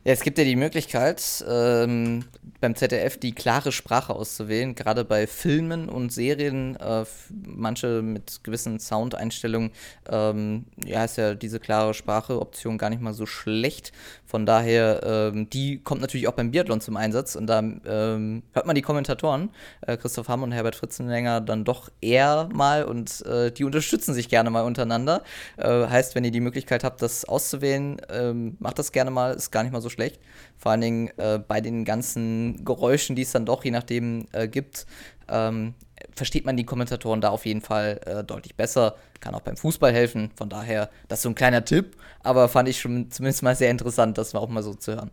[0.08, 2.24] Ja, es gibt ja die Möglichkeit, ähm,
[2.62, 8.80] beim ZDF die klare Sprache auszuwählen, gerade bei Filmen und Serien, äh, manche mit gewissen
[8.80, 9.72] Soundeinstellungen,
[10.10, 13.92] ähm, ja, ist ja diese klare Sprache-Option gar nicht mal so schlecht.
[14.26, 15.02] Von daher,
[15.34, 18.82] ähm, die kommt natürlich auch beim Biathlon zum Einsatz und da ähm, hört man die
[18.82, 19.50] Kommentatoren,
[19.82, 24.30] äh, Christoph Hamm und Herbert Fritzenlänger, dann doch eher mal und äh, die unterstützen sich
[24.30, 25.24] gerne mal untereinander.
[25.58, 29.52] Äh, heißt, wenn ihr die Möglichkeit habt, das auszuwählen, ähm, macht das gerne mal, ist
[29.52, 30.22] gar nicht mal so schlecht.
[30.58, 34.48] Vor allen Dingen äh, bei den ganzen Geräuschen, die es dann doch je nachdem äh,
[34.48, 34.86] gibt,
[35.28, 35.74] ähm,
[36.16, 38.96] versteht man die Kommentatoren da auf jeden Fall äh, deutlich besser.
[39.20, 40.32] Kann auch beim Fußball helfen.
[40.36, 43.72] Von daher, das ist so ein kleiner Tipp, aber fand ich schon zumindest mal sehr
[43.72, 45.12] interessant, das auch mal so zu hören.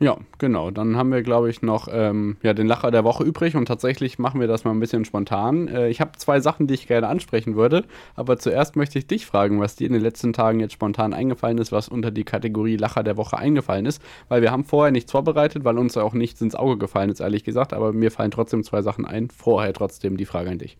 [0.00, 0.72] Ja, genau.
[0.72, 4.18] Dann haben wir, glaube ich, noch ähm, ja, den Lacher der Woche übrig und tatsächlich
[4.18, 5.68] machen wir das mal ein bisschen spontan.
[5.68, 7.84] Äh, ich habe zwei Sachen, die ich gerne ansprechen würde,
[8.16, 11.58] aber zuerst möchte ich dich fragen, was dir in den letzten Tagen jetzt spontan eingefallen
[11.58, 15.12] ist, was unter die Kategorie Lacher der Woche eingefallen ist, weil wir haben vorher nichts
[15.12, 18.64] vorbereitet, weil uns auch nichts ins Auge gefallen ist, ehrlich gesagt, aber mir fallen trotzdem
[18.64, 19.30] zwei Sachen ein.
[19.30, 20.76] Vorher trotzdem die Frage an dich.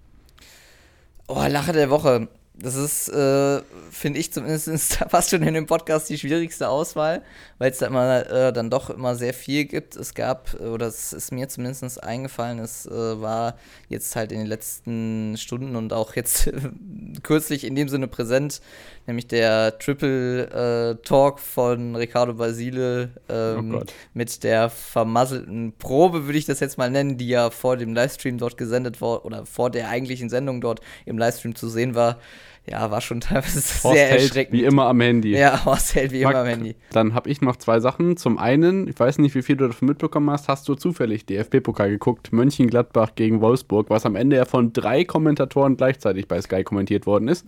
[1.29, 2.27] Oh, Lacher der Woche.
[2.57, 7.23] Das ist, äh, finde ich zumindest fast schon in dem Podcast die schwierigste Auswahl,
[7.59, 9.97] weil es da immer äh, dann doch immer sehr viel gibt.
[9.97, 13.57] Es gab, oder es ist mir zumindest eingefallen, es äh, war
[13.89, 16.49] jetzt halt in den letzten Stunden und auch jetzt
[17.25, 18.61] kürzlich in dem Sinne präsent,
[19.09, 23.83] nämlich der Triple äh, Talk von Ricardo Basile ähm, oh
[24.15, 28.39] mit der vermasselten Probe, würde ich das jetzt mal nennen, die ja vor dem Livestream
[28.39, 32.21] dort gesendet war oder vor der eigentlichen Sendung dort im Livestream zu sehen war
[32.67, 34.59] ja, war schon teilweise Horst sehr erschreckend.
[34.59, 35.37] Wie immer am Handy.
[35.37, 36.77] Ja, Horst hält wie Marc, immer am Handy.
[36.93, 38.17] Dann habe ich noch zwei Sachen.
[38.17, 41.91] Zum einen, ich weiß nicht, wie viel du davon mitbekommen hast, hast du zufällig DFB-Pokal
[41.91, 47.07] geguckt, Mönchengladbach gegen Wolfsburg, was am Ende ja von drei Kommentatoren gleichzeitig bei Sky kommentiert
[47.07, 47.47] worden ist.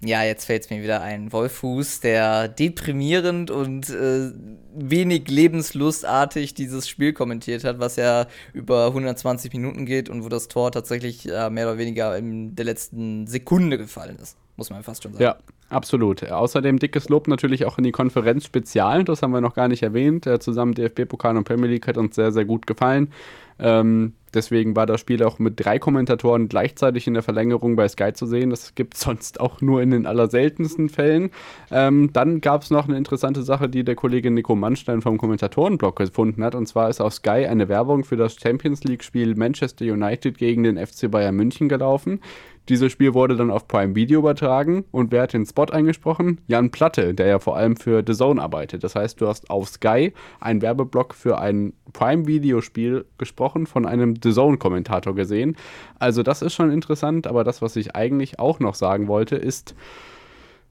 [0.00, 1.32] Ja, jetzt fällt es mir wieder ein.
[1.32, 4.30] Wolfuß, der deprimierend und äh,
[4.72, 10.46] wenig lebenslustartig dieses Spiel kommentiert hat, was ja über 120 Minuten geht und wo das
[10.46, 14.36] Tor tatsächlich äh, mehr oder weniger in der letzten Sekunde gefallen ist.
[14.56, 15.24] Muss man fast schon sagen.
[15.24, 15.36] Ja,
[15.68, 16.22] absolut.
[16.24, 19.02] Außerdem dickes Lob natürlich auch in die Konferenz Spezial.
[19.02, 20.28] Das haben wir noch gar nicht erwähnt.
[20.28, 23.12] Äh, zusammen DFB-Pokal und Premier League hat uns sehr, sehr gut gefallen.
[23.58, 28.12] Ähm, deswegen war das Spiel auch mit drei Kommentatoren gleichzeitig in der Verlängerung bei Sky
[28.12, 28.50] zu sehen.
[28.50, 31.30] Das gibt es sonst auch nur in den allerseltensten Fällen.
[31.70, 35.96] Ähm, dann gab es noch eine interessante Sache, die der Kollege Nico Mannstein vom Kommentatorenblog
[35.96, 36.54] gefunden hat.
[36.54, 40.78] Und zwar ist auf Sky eine Werbung für das Champions League-Spiel Manchester United gegen den
[40.84, 42.20] FC Bayern München gelaufen.
[42.68, 46.40] Dieses Spiel wurde dann auf Prime Video übertragen und wer hat den Spot eingesprochen?
[46.48, 48.84] Jan Platte, der ja vor allem für The Zone arbeitet.
[48.84, 53.86] Das heißt, du hast auf Sky einen Werbeblock für ein Prime Video Spiel gesprochen, von
[53.86, 55.56] einem The Zone Kommentator gesehen.
[55.98, 59.74] Also das ist schon interessant, aber das, was ich eigentlich auch noch sagen wollte, ist,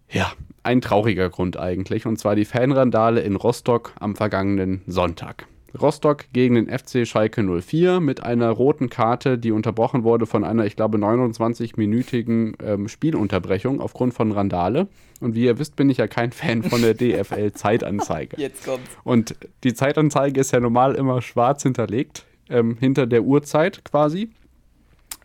[0.10, 0.32] ja,
[0.62, 5.48] ein trauriger Grund eigentlich, und zwar die Fanrandale in Rostock am vergangenen Sonntag.
[5.80, 10.65] Rostock gegen den FC Schalke 04 mit einer roten Karte, die unterbrochen wurde von einer,
[10.65, 14.88] ich glaube, 29-minütigen ähm, Spielunterbrechung aufgrund von Randale.
[15.20, 18.39] Und wie ihr wisst, bin ich ja kein Fan von der DFL-Zeitanzeige.
[18.39, 18.89] Jetzt kommt's.
[19.03, 24.30] Und die Zeitanzeige ist ja normal immer schwarz hinterlegt, ähm, hinter der Uhrzeit quasi.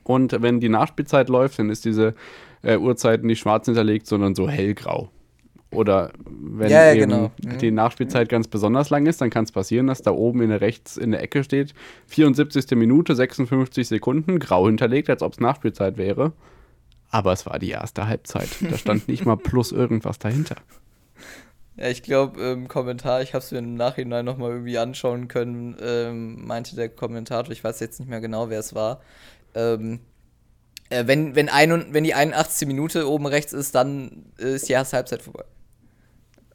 [0.05, 2.15] Und wenn die Nachspielzeit läuft, dann ist diese
[2.63, 5.11] äh, Uhrzeit nicht schwarz hinterlegt, sondern so hellgrau.
[5.73, 7.31] Oder wenn Ja, ja, eben genau.
[7.45, 7.59] Mhm.
[7.59, 10.61] die Nachspielzeit ganz besonders lang ist, dann kann es passieren, dass da oben in der
[10.61, 11.75] rechts in der Ecke steht
[12.07, 12.71] 74.
[12.77, 16.33] Minute, 56 Sekunden, grau hinterlegt, als ob es Nachspielzeit wäre.
[17.11, 18.49] Aber es war die erste Halbzeit.
[18.71, 20.57] Da stand nicht mal plus irgendwas dahinter.
[21.77, 25.75] Ja, ich glaube, im Kommentar, ich habe es mir im Nachhinein nochmal irgendwie anschauen können,
[25.83, 29.01] ähm, meinte der Kommentator, ich weiß jetzt nicht mehr genau, wer es war,
[29.55, 30.01] ähm,
[30.91, 32.69] äh, wenn, wenn, ein, und- wenn die 81.
[32.69, 35.45] Minute oben rechts ist, dann ist die erste Halbzeit vorbei.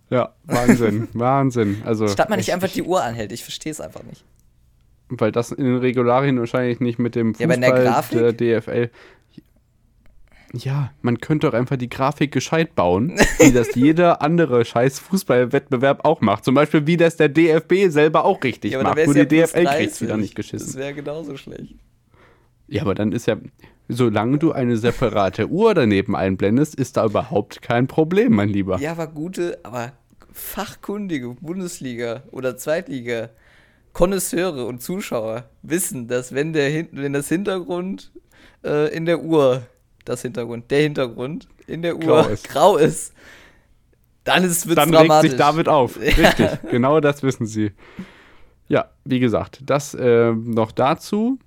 [0.10, 1.82] Ja, Wahnsinn, Wahnsinn.
[1.86, 4.24] Also Statt man nicht einfach die Uhr anhält, ich verstehe es einfach nicht.
[5.10, 8.90] Weil das in den Regularien wahrscheinlich nicht mit dem Ja, Fußball in der der DFL.
[10.54, 16.06] Ja, man könnte doch einfach die Grafik gescheit bauen, wie das jeder andere scheiß Fußballwettbewerb
[16.06, 16.46] auch macht.
[16.46, 18.98] Zum Beispiel, wie das der DFB selber auch richtig Ja, macht.
[18.98, 20.02] Nur ja die DFL kriegt 30.
[20.02, 20.80] wieder nicht Das geschissen.
[20.80, 21.76] wäre genauso schlecht.
[22.68, 23.38] Ja, aber dann ist ja,
[23.88, 28.80] solange du eine separate Uhr daneben einblendest, ist da überhaupt kein Problem, mein Lieber.
[28.80, 29.94] Ja, aber gute, aber
[30.32, 33.30] fachkundige Bundesliga oder Zweitliga
[33.94, 38.12] Konnoisseure und Zuschauer wissen, dass wenn der wenn das Hintergrund
[38.64, 39.64] äh, in der Uhr,
[40.06, 42.48] das Hintergrund, der Hintergrund in der Uhr Grau ist.
[42.48, 43.14] grau ist,
[44.24, 46.00] dann ist wird's Dann regt sich David auf.
[46.00, 47.72] Richtig, genau das wissen sie.
[48.68, 51.40] Ja, wie gesagt, das äh, noch dazu.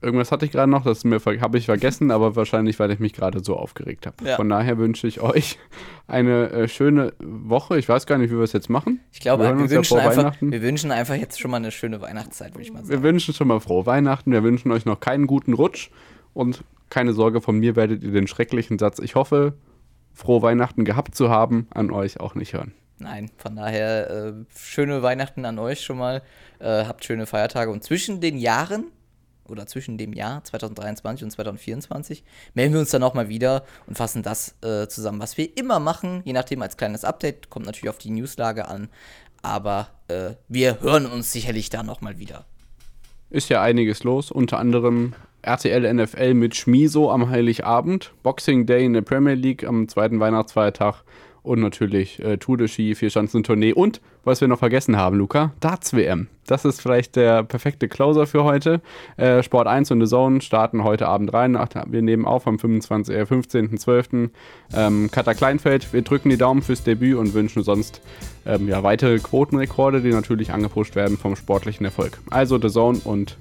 [0.00, 3.42] Irgendwas hatte ich gerade noch, das habe ich vergessen, aber wahrscheinlich, weil ich mich gerade
[3.42, 4.24] so aufgeregt habe.
[4.24, 4.36] Ja.
[4.36, 5.58] Von daher wünsche ich euch
[6.06, 7.78] eine äh, schöne Woche.
[7.78, 9.00] Ich weiß gar nicht, wie wir es jetzt machen.
[9.12, 12.54] Ich glaube, wir wir, wünschen einfach, wir wünschen einfach jetzt schon mal eine schöne Weihnachtszeit,
[12.54, 13.02] würde ich mal Wir sagen.
[13.02, 14.30] wünschen schon mal frohe Weihnachten.
[14.30, 15.90] Wir wünschen euch noch keinen guten Rutsch
[16.32, 19.54] und keine Sorge, von mir werdet ihr den schrecklichen Satz, ich hoffe,
[20.14, 22.72] frohe Weihnachten gehabt zu haben, an euch auch nicht hören.
[23.00, 26.22] Nein, von daher äh, schöne Weihnachten an euch schon mal.
[26.58, 27.70] Äh, habt schöne Feiertage.
[27.70, 28.86] Und zwischen den Jahren
[29.50, 32.24] oder zwischen dem Jahr 2023 und 2024
[32.54, 35.80] melden wir uns dann auch mal wieder und fassen das äh, zusammen, was wir immer
[35.80, 36.22] machen.
[36.24, 37.50] Je nachdem als kleines Update.
[37.50, 38.88] Kommt natürlich auf die Newslage an.
[39.42, 42.44] Aber äh, wir hören uns sicherlich da nochmal wieder.
[43.30, 48.94] Ist ja einiges los, unter anderem RTL NFL mit Schmiso am Heiligabend, Boxing Day in
[48.94, 51.02] der Premier League am zweiten Weihnachtsfeiertag
[51.48, 56.28] und natürlich äh, Tour de Ski, Vierschanzentournee und, was wir noch vergessen haben, Luca, Darts-WM.
[56.46, 58.80] Das ist vielleicht der perfekte Closer für heute.
[59.16, 61.56] Äh, Sport 1 und The Zone starten heute Abend rein.
[61.56, 64.30] Ach, Wir nehmen auf am 25, äh, 15.12.
[64.74, 68.02] Ähm, Katha Kleinfeld, wir drücken die Daumen fürs Debüt und wünschen sonst
[68.46, 72.18] ähm, ja, weitere Quotenrekorde, die natürlich angepusht werden vom sportlichen Erfolg.
[72.30, 73.36] Also The Zone und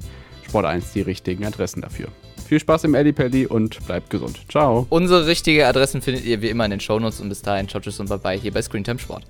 [0.48, 2.08] Sport 1 die richtigen Adressen dafür.
[2.48, 4.40] Viel Spaß im Eddie und bleibt gesund.
[4.48, 4.88] Ciao.
[4.90, 8.00] Unsere richtige Adressen findet ihr wie immer in den Shownotes und bis dahin, ciao, tschüss
[8.00, 9.26] und bye bye hier bei Screentime Sport.